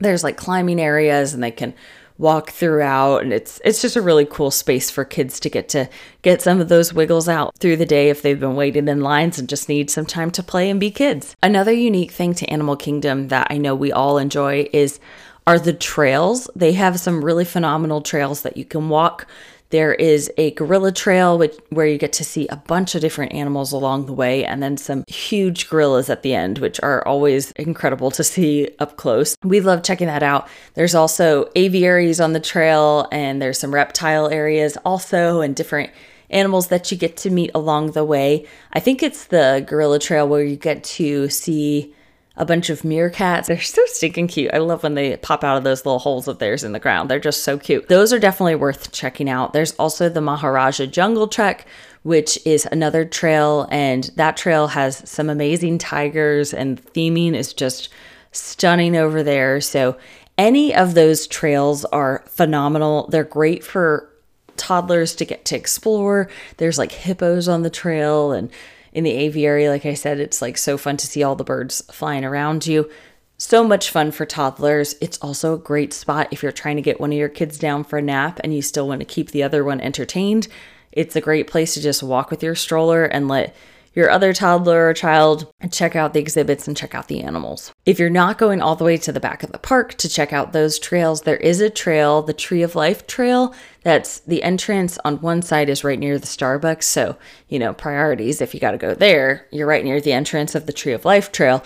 there's 0.00 0.24
like 0.24 0.36
climbing 0.36 0.80
areas 0.80 1.34
and 1.34 1.42
they 1.42 1.50
can 1.50 1.74
walk 2.18 2.50
throughout 2.50 3.22
and 3.22 3.32
it's 3.32 3.60
it's 3.64 3.80
just 3.80 3.94
a 3.94 4.02
really 4.02 4.26
cool 4.26 4.50
space 4.50 4.90
for 4.90 5.04
kids 5.04 5.38
to 5.38 5.48
get 5.48 5.68
to 5.68 5.88
get 6.22 6.42
some 6.42 6.60
of 6.60 6.68
those 6.68 6.92
wiggles 6.92 7.28
out 7.28 7.56
through 7.58 7.76
the 7.76 7.86
day 7.86 8.10
if 8.10 8.22
they've 8.22 8.40
been 8.40 8.56
waiting 8.56 8.88
in 8.88 9.00
lines 9.00 9.38
and 9.38 9.48
just 9.48 9.68
need 9.68 9.88
some 9.88 10.04
time 10.04 10.30
to 10.30 10.42
play 10.42 10.68
and 10.68 10.80
be 10.80 10.90
kids. 10.90 11.36
Another 11.42 11.72
unique 11.72 12.10
thing 12.10 12.34
to 12.34 12.46
Animal 12.46 12.76
Kingdom 12.76 13.28
that 13.28 13.46
I 13.50 13.56
know 13.56 13.74
we 13.74 13.92
all 13.92 14.18
enjoy 14.18 14.68
is 14.72 14.98
are 15.46 15.58
the 15.58 15.72
trails. 15.72 16.50
They 16.54 16.72
have 16.72 17.00
some 17.00 17.24
really 17.24 17.44
phenomenal 17.44 18.02
trails 18.02 18.42
that 18.42 18.56
you 18.56 18.66
can 18.66 18.90
walk 18.90 19.26
there 19.70 19.92
is 19.94 20.30
a 20.38 20.52
gorilla 20.52 20.92
trail 20.92 21.36
which, 21.38 21.56
where 21.70 21.86
you 21.86 21.98
get 21.98 22.12
to 22.14 22.24
see 22.24 22.48
a 22.48 22.56
bunch 22.56 22.94
of 22.94 23.00
different 23.00 23.32
animals 23.32 23.72
along 23.72 24.06
the 24.06 24.12
way, 24.12 24.44
and 24.44 24.62
then 24.62 24.76
some 24.76 25.04
huge 25.08 25.68
gorillas 25.68 26.08
at 26.08 26.22
the 26.22 26.34
end, 26.34 26.58
which 26.58 26.80
are 26.82 27.06
always 27.06 27.50
incredible 27.52 28.10
to 28.12 28.24
see 28.24 28.70
up 28.78 28.96
close. 28.96 29.36
We 29.44 29.60
love 29.60 29.82
checking 29.82 30.06
that 30.06 30.22
out. 30.22 30.48
There's 30.74 30.94
also 30.94 31.50
aviaries 31.54 32.20
on 32.20 32.32
the 32.32 32.40
trail, 32.40 33.08
and 33.12 33.42
there's 33.42 33.58
some 33.58 33.74
reptile 33.74 34.28
areas 34.28 34.78
also, 34.84 35.40
and 35.40 35.54
different 35.54 35.90
animals 36.30 36.68
that 36.68 36.90
you 36.90 36.96
get 36.98 37.16
to 37.18 37.30
meet 37.30 37.50
along 37.54 37.92
the 37.92 38.04
way. 38.04 38.46
I 38.72 38.80
think 38.80 39.02
it's 39.02 39.26
the 39.26 39.64
gorilla 39.66 39.98
trail 39.98 40.28
where 40.28 40.42
you 40.42 40.56
get 40.56 40.84
to 40.84 41.28
see 41.28 41.94
a 42.38 42.46
bunch 42.46 42.70
of 42.70 42.82
meerkats. 42.82 43.46
They're 43.46 43.60
so 43.60 43.82
stinking 43.86 44.28
cute. 44.28 44.54
I 44.54 44.58
love 44.58 44.82
when 44.82 44.94
they 44.94 45.16
pop 45.16 45.44
out 45.44 45.58
of 45.58 45.64
those 45.64 45.84
little 45.84 45.98
holes 45.98 46.28
of 46.28 46.38
theirs 46.38 46.64
in 46.64 46.72
the 46.72 46.78
ground. 46.78 47.10
They're 47.10 47.18
just 47.18 47.44
so 47.44 47.58
cute. 47.58 47.88
Those 47.88 48.12
are 48.12 48.18
definitely 48.18 48.54
worth 48.54 48.92
checking 48.92 49.28
out. 49.28 49.52
There's 49.52 49.72
also 49.72 50.08
the 50.08 50.20
Maharaja 50.20 50.86
Jungle 50.86 51.28
Trek, 51.28 51.66
which 52.04 52.38
is 52.46 52.66
another 52.70 53.04
trail, 53.04 53.66
and 53.70 54.04
that 54.16 54.36
trail 54.36 54.68
has 54.68 55.08
some 55.08 55.28
amazing 55.28 55.78
tigers, 55.78 56.54
and 56.54 56.82
theming 56.94 57.34
is 57.34 57.52
just 57.52 57.88
stunning 58.32 58.96
over 58.96 59.22
there. 59.22 59.60
So, 59.60 59.96
any 60.36 60.72
of 60.72 60.94
those 60.94 61.26
trails 61.26 61.84
are 61.86 62.22
phenomenal. 62.28 63.08
They're 63.08 63.24
great 63.24 63.64
for 63.64 64.08
toddlers 64.56 65.16
to 65.16 65.24
get 65.24 65.44
to 65.46 65.56
explore. 65.56 66.28
There's 66.58 66.78
like 66.78 66.92
hippos 66.92 67.48
on 67.48 67.62
the 67.62 67.70
trail 67.70 68.30
and 68.30 68.50
in 68.98 69.04
the 69.04 69.12
aviary. 69.12 69.68
Like 69.68 69.86
I 69.86 69.94
said, 69.94 70.18
it's 70.18 70.42
like 70.42 70.58
so 70.58 70.76
fun 70.76 70.96
to 70.96 71.06
see 71.06 71.22
all 71.22 71.36
the 71.36 71.44
birds 71.44 71.82
flying 71.92 72.24
around 72.24 72.66
you. 72.66 72.90
So 73.36 73.62
much 73.62 73.90
fun 73.90 74.10
for 74.10 74.26
toddlers. 74.26 74.96
It's 75.00 75.18
also 75.18 75.54
a 75.54 75.58
great 75.58 75.92
spot 75.92 76.26
if 76.32 76.42
you're 76.42 76.50
trying 76.50 76.74
to 76.76 76.82
get 76.82 76.98
one 76.98 77.12
of 77.12 77.18
your 77.18 77.28
kids 77.28 77.60
down 77.60 77.84
for 77.84 78.00
a 78.00 78.02
nap 78.02 78.40
and 78.42 78.52
you 78.52 78.60
still 78.60 78.88
want 78.88 79.00
to 79.00 79.04
keep 79.04 79.30
the 79.30 79.44
other 79.44 79.62
one 79.62 79.80
entertained. 79.80 80.48
It's 80.90 81.14
a 81.14 81.20
great 81.20 81.46
place 81.46 81.74
to 81.74 81.80
just 81.80 82.02
walk 82.02 82.28
with 82.28 82.42
your 82.42 82.56
stroller 82.56 83.04
and 83.04 83.28
let 83.28 83.54
your 83.98 84.10
other 84.10 84.32
toddler 84.32 84.88
or 84.88 84.94
child 84.94 85.52
check 85.72 85.96
out 85.96 86.12
the 86.12 86.20
exhibits 86.20 86.68
and 86.68 86.76
check 86.76 86.94
out 86.94 87.08
the 87.08 87.20
animals. 87.20 87.72
If 87.84 87.98
you're 87.98 88.08
not 88.08 88.38
going 88.38 88.62
all 88.62 88.76
the 88.76 88.84
way 88.84 88.96
to 88.96 89.10
the 89.10 89.18
back 89.18 89.42
of 89.42 89.50
the 89.50 89.58
park 89.58 89.94
to 89.94 90.08
check 90.08 90.32
out 90.32 90.52
those 90.52 90.78
trails, 90.78 91.22
there 91.22 91.38
is 91.38 91.60
a 91.60 91.68
trail, 91.68 92.22
the 92.22 92.32
Tree 92.32 92.62
of 92.62 92.76
Life 92.76 93.08
Trail. 93.08 93.52
That's 93.82 94.20
the 94.20 94.44
entrance 94.44 95.00
on 95.04 95.20
one 95.20 95.42
side 95.42 95.68
is 95.68 95.82
right 95.82 95.98
near 95.98 96.16
the 96.16 96.28
Starbucks. 96.28 96.84
So, 96.84 97.16
you 97.48 97.58
know, 97.58 97.74
priorities, 97.74 98.40
if 98.40 98.54
you 98.54 98.60
got 98.60 98.70
to 98.70 98.78
go 98.78 98.94
there, 98.94 99.48
you're 99.50 99.66
right 99.66 99.84
near 99.84 100.00
the 100.00 100.12
entrance 100.12 100.54
of 100.54 100.66
the 100.66 100.72
Tree 100.72 100.92
of 100.92 101.04
Life 101.04 101.32
Trail. 101.32 101.64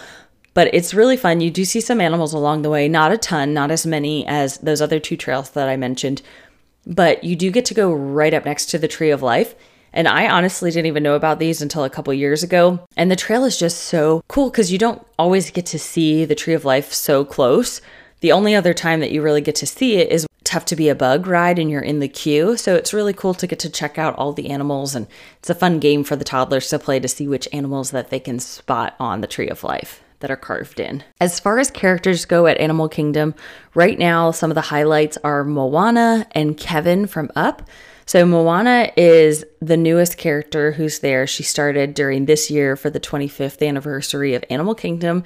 But 0.55 0.75
it's 0.75 0.95
really 0.95 1.18
fun. 1.18 1.42
You 1.42 1.51
do 1.51 1.66
see 1.66 1.83
some 1.83 2.01
animals 2.01 2.33
along 2.33 2.62
the 2.62 2.71
way, 2.71 2.88
not 2.88 3.12
a 3.12 3.18
ton, 3.18 3.53
not 3.53 3.71
as 3.71 3.85
many 3.85 4.27
as 4.27 4.57
those 4.57 4.81
other 4.81 5.01
two 5.01 5.18
trails 5.18 5.51
that 5.51 5.68
I 5.68 5.77
mentioned, 5.77 6.23
but 6.87 7.25
you 7.25 7.37
do 7.37 7.51
get 7.51 7.66
to 7.66 7.75
go 7.75 7.92
right 7.92 8.33
up 8.33 8.47
next 8.47 8.71
to 8.71 8.79
the 8.79 8.88
Tree 8.88 9.11
of 9.11 9.21
Life 9.21 9.55
and 9.92 10.09
I 10.09 10.28
honestly 10.28 10.70
didn't 10.70 10.87
even 10.87 11.02
know 11.02 11.14
about 11.14 11.38
these 11.38 11.61
until 11.62 11.85
a 11.85 11.90
couple 11.90 12.12
years 12.14 12.42
ago. 12.42 12.87
And 12.96 13.11
the 13.11 13.16
trail 13.16 13.44
is 13.44 13.59
just 13.59 13.78
so 13.85 14.22
cool 14.28 14.50
because 14.50 14.72
you 14.72 14.78
don't 14.78 15.05
always 15.18 15.50
get 15.50 15.66
to 15.66 15.78
see 15.78 16.24
the 16.24 16.35
Tree 16.35 16.55
of 16.55 16.64
Life 16.64 16.92
so 16.92 17.24
close. 17.24 17.81
The 18.20 18.33
only 18.33 18.55
other 18.55 18.72
time 18.72 19.00
that 19.00 19.11
you 19.11 19.20
really 19.22 19.40
get 19.40 19.57
to 19.57 19.66
see 19.66 19.96
it 19.96 20.11
is 20.11 20.26
tough 20.44 20.64
to 20.66 20.76
be 20.76 20.88
a 20.88 20.94
bug 20.94 21.26
ride 21.26 21.59
and 21.59 21.70
you're 21.70 21.81
in 21.81 22.00
the 22.00 22.09
queue. 22.09 22.57
So 22.57 22.74
it's 22.76 22.92
really 22.92 23.12
cool 23.12 23.35
to 23.35 23.46
get 23.46 23.59
to 23.61 23.70
check 23.70 23.98
out 23.98 24.14
all 24.16 24.33
the 24.33 24.50
animals 24.50 24.94
and 24.94 25.07
it's 25.38 25.50
a 25.50 25.55
fun 25.55 25.78
game 25.78 26.05
for 26.05 26.14
the 26.16 26.24
toddlers 26.24 26.68
to 26.68 26.78
play 26.78 27.00
to 27.00 27.09
see 27.09 27.26
which 27.26 27.48
animals 27.52 27.90
that 27.90 28.11
they 28.11 28.20
can 28.20 28.38
spot 28.38 28.94
on 29.00 29.20
the 29.20 29.26
Tree 29.26 29.48
of 29.48 29.64
Life 29.64 30.02
that 30.20 30.31
are 30.31 30.37
carved 30.37 30.78
in. 30.78 31.02
As 31.20 31.40
far 31.40 31.59
as 31.59 31.70
characters 31.70 32.24
go 32.24 32.46
at 32.46 32.59
Animal 32.59 32.88
Kingdom, 32.88 33.35
right 33.74 33.98
now 33.98 34.31
some 34.31 34.50
of 34.50 34.55
the 34.55 34.61
highlights 34.61 35.18
are 35.24 35.44
Moana 35.44 36.26
and 36.33 36.57
Kevin 36.57 37.07
from 37.07 37.31
Up. 37.35 37.68
So 38.07 38.25
Moana 38.27 38.91
is 38.97 39.45
the 39.61 39.77
newest 39.77 40.19
character 40.19 40.73
who's 40.73 40.99
there. 40.99 41.27
She 41.27 41.43
started 41.43 41.95
during 41.95 42.27
this 42.27 42.51
year 42.51 42.77
for 42.77 42.91
the 42.91 43.01
25th 43.01 43.67
anniversary 43.67 44.35
of 44.35 44.45
Animal 44.51 44.75
Kingdom 44.75 45.25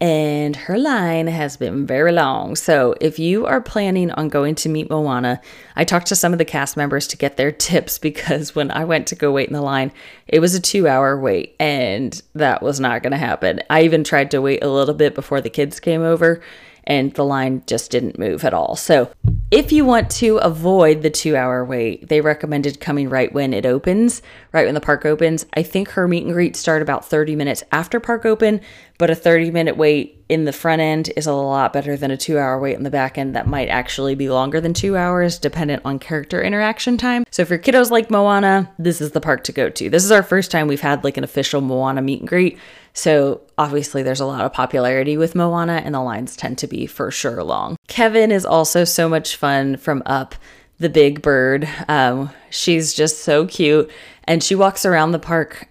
and 0.00 0.54
her 0.54 0.76
line 0.76 1.26
has 1.26 1.56
been 1.56 1.86
very 1.86 2.12
long. 2.12 2.54
So, 2.54 2.94
if 3.00 3.18
you 3.18 3.46
are 3.46 3.62
planning 3.62 4.10
on 4.10 4.28
going 4.28 4.54
to 4.56 4.68
meet 4.68 4.90
Moana, 4.90 5.40
I 5.74 5.84
talked 5.84 6.08
to 6.08 6.16
some 6.16 6.32
of 6.32 6.38
the 6.38 6.44
cast 6.44 6.76
members 6.76 7.06
to 7.08 7.16
get 7.16 7.36
their 7.36 7.50
tips 7.52 7.98
because 7.98 8.54
when 8.54 8.70
I 8.70 8.84
went 8.84 9.06
to 9.08 9.14
go 9.14 9.32
wait 9.32 9.48
in 9.48 9.54
the 9.54 9.62
line, 9.62 9.92
it 10.26 10.40
was 10.40 10.54
a 10.54 10.60
two 10.60 10.86
hour 10.86 11.18
wait, 11.18 11.56
and 11.58 12.20
that 12.34 12.62
was 12.62 12.78
not 12.78 13.02
going 13.02 13.12
to 13.12 13.16
happen. 13.16 13.60
I 13.70 13.82
even 13.82 14.04
tried 14.04 14.30
to 14.32 14.42
wait 14.42 14.62
a 14.62 14.68
little 14.68 14.94
bit 14.94 15.14
before 15.14 15.40
the 15.40 15.50
kids 15.50 15.80
came 15.80 16.02
over, 16.02 16.42
and 16.86 17.12
the 17.14 17.24
line 17.24 17.62
just 17.66 17.90
didn't 17.90 18.18
move 18.18 18.44
at 18.44 18.54
all. 18.54 18.76
So, 18.76 19.10
if 19.50 19.70
you 19.70 19.84
want 19.84 20.10
to 20.12 20.38
avoid 20.38 21.02
the 21.02 21.10
two 21.10 21.36
hour 21.36 21.64
wait, 21.64 22.08
they 22.08 22.20
recommended 22.20 22.80
coming 22.80 23.08
right 23.08 23.32
when 23.32 23.54
it 23.54 23.64
opens, 23.64 24.22
right 24.56 24.64
when 24.64 24.74
the 24.74 24.80
park 24.80 25.04
opens. 25.04 25.44
I 25.52 25.62
think 25.62 25.90
her 25.90 26.08
meet 26.08 26.24
and 26.24 26.32
greet 26.32 26.56
start 26.56 26.80
about 26.80 27.04
30 27.04 27.36
minutes 27.36 27.62
after 27.70 28.00
park 28.00 28.24
open, 28.24 28.62
but 28.96 29.10
a 29.10 29.14
30 29.14 29.50
minute 29.50 29.76
wait 29.76 30.24
in 30.30 30.46
the 30.46 30.52
front 30.52 30.80
end 30.80 31.10
is 31.14 31.26
a 31.26 31.32
lot 31.34 31.74
better 31.74 31.94
than 31.94 32.10
a 32.10 32.16
two 32.16 32.38
hour 32.38 32.58
wait 32.58 32.74
in 32.74 32.82
the 32.82 32.90
back 32.90 33.18
end 33.18 33.36
that 33.36 33.46
might 33.46 33.68
actually 33.68 34.14
be 34.14 34.30
longer 34.30 34.58
than 34.58 34.72
two 34.72 34.96
hours, 34.96 35.38
dependent 35.38 35.82
on 35.84 35.98
character 35.98 36.42
interaction 36.42 36.96
time. 36.96 37.26
So, 37.30 37.44
for 37.44 37.58
kiddos 37.58 37.90
like 37.90 38.10
Moana, 38.10 38.72
this 38.78 39.02
is 39.02 39.10
the 39.10 39.20
park 39.20 39.44
to 39.44 39.52
go 39.52 39.68
to. 39.68 39.90
This 39.90 40.04
is 40.04 40.10
our 40.10 40.22
first 40.22 40.50
time 40.50 40.68
we've 40.68 40.80
had 40.80 41.04
like 41.04 41.18
an 41.18 41.24
official 41.24 41.60
Moana 41.60 42.00
meet 42.00 42.20
and 42.20 42.28
greet. 42.28 42.58
So, 42.94 43.42
obviously, 43.58 44.02
there's 44.02 44.20
a 44.20 44.26
lot 44.26 44.46
of 44.46 44.54
popularity 44.54 45.18
with 45.18 45.34
Moana, 45.34 45.82
and 45.84 45.94
the 45.94 46.00
lines 46.00 46.34
tend 46.34 46.56
to 46.58 46.66
be 46.66 46.86
for 46.86 47.10
sure 47.10 47.44
long. 47.44 47.76
Kevin 47.88 48.32
is 48.32 48.46
also 48.46 48.84
so 48.84 49.06
much 49.06 49.36
fun 49.36 49.76
from 49.76 50.02
Up 50.06 50.34
the 50.78 50.88
big 50.88 51.22
bird. 51.22 51.68
Um, 51.88 52.30
she's 52.50 52.92
just 52.92 53.20
so 53.22 53.46
cute. 53.46 53.90
And 54.26 54.42
she 54.42 54.54
walks 54.54 54.84
around 54.84 55.12
the 55.12 55.18
park 55.18 55.68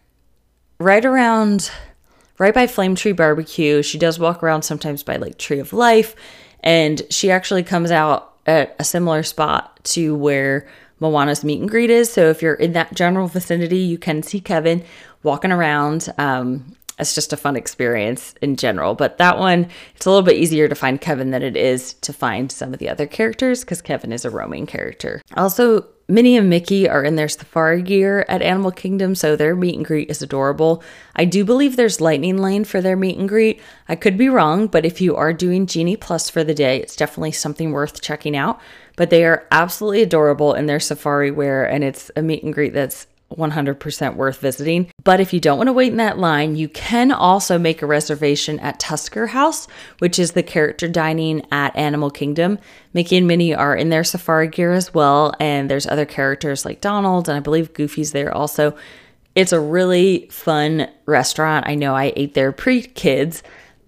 right 0.79 1.03
around 1.03 1.71
right 2.37 2.53
by 2.53 2.67
Flame 2.67 2.95
Tree 2.95 3.11
Barbecue. 3.11 3.81
She 3.81 3.97
does 3.97 4.19
walk 4.19 4.43
around 4.43 4.63
sometimes 4.63 5.03
by 5.03 5.17
like 5.17 5.37
Tree 5.37 5.59
of 5.59 5.73
Life, 5.73 6.15
and 6.61 7.01
she 7.09 7.31
actually 7.31 7.63
comes 7.63 7.91
out 7.91 8.33
at 8.45 8.75
a 8.79 8.83
similar 8.83 9.23
spot 9.23 9.79
to 9.83 10.15
where 10.15 10.67
Moana's 10.99 11.43
meet 11.43 11.59
and 11.59 11.69
greet 11.69 11.89
is. 11.89 12.11
So 12.11 12.29
if 12.29 12.41
you're 12.41 12.53
in 12.53 12.73
that 12.73 12.93
general 12.93 13.27
vicinity, 13.27 13.79
you 13.79 13.97
can 13.97 14.23
see 14.23 14.39
Kevin 14.39 14.83
walking 15.23 15.51
around. 15.51 16.13
Um, 16.17 16.75
it's 16.99 17.15
just 17.15 17.33
a 17.33 17.37
fun 17.37 17.55
experience 17.55 18.35
in 18.41 18.55
general. 18.55 18.95
But 18.95 19.17
that 19.17 19.37
one, 19.37 19.69
it's 19.95 20.05
a 20.05 20.09
little 20.09 20.23
bit 20.25 20.37
easier 20.37 20.67
to 20.67 20.75
find 20.75 20.99
Kevin 21.01 21.31
than 21.31 21.43
it 21.43 21.57
is 21.57 21.93
to 21.95 22.13
find 22.13 22.51
some 22.51 22.73
of 22.73 22.79
the 22.79 22.89
other 22.89 23.05
characters 23.05 23.61
because 23.61 23.81
Kevin 23.81 24.11
is 24.11 24.25
a 24.25 24.29
roaming 24.29 24.65
character. 24.65 25.21
Also, 25.35 25.87
Minnie 26.07 26.37
and 26.37 26.51
Mickey 26.51 26.87
are 26.87 27.03
in 27.03 27.15
their 27.15 27.27
safari 27.27 27.81
gear 27.81 28.25
at 28.29 28.43
Animal 28.43 28.71
Kingdom, 28.71 29.15
so 29.15 29.35
their 29.35 29.55
meet 29.55 29.75
and 29.75 29.83
greet 29.83 30.09
is 30.09 30.21
adorable. 30.21 30.83
I 31.15 31.25
do 31.25 31.43
believe 31.43 31.75
there's 31.75 31.99
Lightning 31.99 32.37
Lane 32.37 32.63
for 32.63 32.79
their 32.79 32.95
meet 32.95 33.17
and 33.17 33.27
greet. 33.27 33.59
I 33.89 33.95
could 33.95 34.15
be 34.15 34.29
wrong, 34.29 34.67
but 34.67 34.85
if 34.85 35.01
you 35.01 35.15
are 35.15 35.33
doing 35.33 35.65
Genie 35.65 35.97
Plus 35.97 36.29
for 36.29 36.43
the 36.43 36.53
day, 36.53 36.77
it's 36.77 36.95
definitely 36.95 37.31
something 37.31 37.71
worth 37.71 38.01
checking 38.01 38.37
out. 38.37 38.61
But 38.97 39.09
they 39.09 39.25
are 39.25 39.47
absolutely 39.51 40.03
adorable 40.03 40.53
in 40.53 40.67
their 40.67 40.79
safari 40.79 41.31
wear, 41.31 41.65
and 41.65 41.83
it's 41.83 42.11
a 42.15 42.21
meet 42.21 42.43
and 42.43 42.53
greet 42.53 42.73
that's 42.73 43.07
100% 43.37 44.15
worth 44.15 44.39
visiting. 44.39 44.91
But 45.03 45.19
if 45.19 45.33
you 45.33 45.39
don't 45.39 45.57
want 45.57 45.67
to 45.67 45.73
wait 45.73 45.91
in 45.91 45.97
that 45.97 46.17
line, 46.17 46.55
you 46.55 46.69
can 46.69 47.11
also 47.11 47.57
make 47.57 47.81
a 47.81 47.85
reservation 47.85 48.59
at 48.59 48.79
Tusker 48.79 49.27
House, 49.27 49.67
which 49.99 50.19
is 50.19 50.31
the 50.31 50.43
character 50.43 50.87
dining 50.87 51.45
at 51.51 51.75
Animal 51.75 52.09
Kingdom. 52.09 52.59
Mickey 52.93 53.17
and 53.17 53.27
Minnie 53.27 53.53
are 53.53 53.75
in 53.75 53.89
their 53.89 54.03
safari 54.03 54.47
gear 54.47 54.73
as 54.73 54.93
well, 54.93 55.33
and 55.39 55.69
there's 55.69 55.87
other 55.87 56.05
characters 56.05 56.65
like 56.65 56.81
Donald, 56.81 57.27
and 57.27 57.37
I 57.37 57.41
believe 57.41 57.73
Goofy's 57.73 58.11
there 58.11 58.33
also. 58.33 58.75
It's 59.35 59.51
a 59.51 59.59
really 59.59 60.27
fun 60.31 60.89
restaurant. 61.05 61.67
I 61.67 61.75
know 61.75 61.93
I 61.93 62.13
ate 62.15 62.33
there 62.33 62.53
pre 62.53 62.81
kids, 62.81 63.43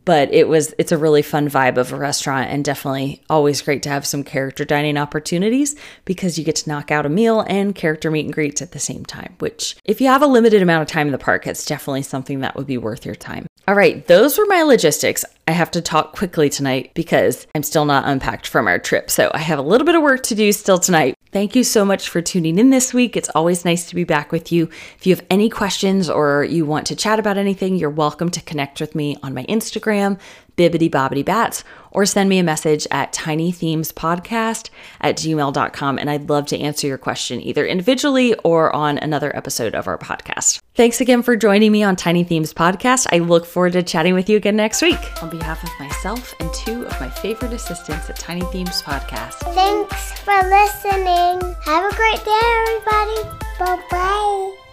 but 0.08 0.34
it 0.34 0.48
was 0.48 0.74
it's 0.78 0.94
a 0.94 0.98
really 0.98 1.22
fun 1.22 1.50
vibe 1.50 1.76
of 1.76 1.92
a 1.92 1.98
restaurant 1.98 2.50
and 2.50 2.64
definitely 2.64 3.22
always 3.30 3.62
great 3.62 3.84
to 3.84 3.90
have 3.90 4.06
some 4.06 4.24
character 4.24 4.64
dining 4.64 4.98
opportunities 4.98 5.76
because 6.06 6.40
you 6.40 6.46
get 6.46 6.56
to 6.56 6.70
knock 6.70 6.92
out 6.92 7.06
a 7.06 7.10
meal 7.10 7.42
and 7.50 7.76
character 7.76 8.10
meet 8.10 8.24
and 8.24 8.34
greets 8.34 8.62
at 8.62 8.72
the 8.72 8.80
same 8.80 9.06
time 9.06 9.36
which 9.40 9.76
if 9.84 10.00
you 10.00 10.08
have 10.08 10.22
a 10.22 10.28
limited 10.28 10.62
amount 10.62 10.82
of 10.82 10.88
time 10.88 11.08
in 11.08 11.12
the 11.12 11.18
park 11.18 11.46
it's 11.46 11.66
definitely 11.66 12.02
something 12.02 12.40
that 12.40 12.56
would 12.56 12.66
be 12.66 12.78
worth 12.78 13.06
your 13.06 13.16
time. 13.16 13.46
All 13.68 13.76
right 13.76 14.08
those 14.08 14.38
were 14.38 14.46
my 14.46 14.64
logistics. 14.64 15.26
I 15.46 15.52
have 15.52 15.72
to 15.72 15.82
talk 15.82 16.16
quickly 16.16 16.50
tonight 16.50 16.92
because 16.94 17.46
i'm 17.54 17.64
still 17.64 17.86
not 17.86 18.08
unpacked 18.08 18.48
from 18.48 18.68
our 18.68 18.80
trip 18.80 19.10
so 19.10 19.30
i 19.34 19.40
have 19.40 19.60
a 19.60 19.62
little 19.62 19.86
bit 19.86 19.96
of 19.96 20.02
work 20.02 20.24
to 20.24 20.36
do 20.36 20.52
still 20.54 20.78
tonight 20.78 21.16
Thank 21.32 21.56
you 21.56 21.64
so 21.66 21.84
much 21.84 22.08
for 22.08 22.22
tuning 22.22 22.58
in 22.58 22.70
this 22.70 22.94
week. 22.94 23.18
It's 23.18 23.30
always 23.36 23.66
nice 23.66 23.90
to 23.90 23.96
be 23.96 24.06
back 24.06 24.32
with 24.32 24.50
you. 24.52 24.70
If 24.98 25.06
you 25.06 25.14
have 25.14 25.26
any 25.30 25.50
questions 25.50 26.10
or 26.10 26.46
you 26.46 26.66
want 26.66 26.88
to 26.88 26.96
chat 26.96 27.20
about 27.20 27.38
anything, 27.38 27.76
you're 27.76 27.90
welcome 27.90 28.30
to 28.32 28.42
connect 28.42 28.80
with 28.80 28.96
me 28.96 29.18
on 29.22 29.34
my 29.34 29.44
Instagram, 29.46 30.20
bibbidi 30.58 30.90
bobbidi 30.90 31.24
batts, 31.24 31.64
or 31.92 32.06
send 32.06 32.30
me 32.30 32.40
a 32.40 32.44
message 32.44 32.86
at 32.92 33.14
tinythemespodcast 33.14 34.70
at 35.02 35.16
gmail.com. 35.16 35.98
And 35.98 36.10
I'd 36.10 36.30
love 36.30 36.46
to 36.48 36.60
answer 36.60 36.88
your 36.88 36.98
question 36.98 37.42
either 37.42 37.66
individually 37.66 38.36
or 38.44 38.76
on 38.76 38.98
another 38.98 39.36
episode 39.36 39.74
of 39.74 39.88
our 39.88 39.98
podcast. 39.98 40.60
Thanks 40.76 41.00
again 41.02 41.24
for 41.24 41.36
joining 41.36 41.72
me 41.72 41.84
on 41.84 41.96
Tiny 41.96 42.24
Themes 42.24 42.54
Podcast. 42.54 43.08
I 43.12 43.20
look 43.20 43.46
forward 43.46 43.74
to 43.74 43.84
chatting 43.84 44.14
with 44.14 44.30
you 44.30 44.38
again 44.38 44.56
next 44.56 44.82
week. 44.82 45.00
On 45.24 45.30
behalf 45.30 45.64
of 45.64 45.70
myself 45.80 46.36
and 46.40 46.54
two 46.54 46.86
of 46.86 47.00
my 47.00 47.10
favorite 47.10 47.54
assistants 47.54 48.10
at 48.10 48.18
Tiny 48.18 48.46
Themes 48.52 48.82
Podcast. 48.82 49.36
Thanks 49.54 50.20
for 50.20 50.34
listening. 50.50 51.56
Have 51.64 51.92
a 51.92 51.96
great 51.96 52.24
day, 52.26 52.40
everybody. 52.44 53.38
Bye 53.60 53.82
bye. 53.90 54.67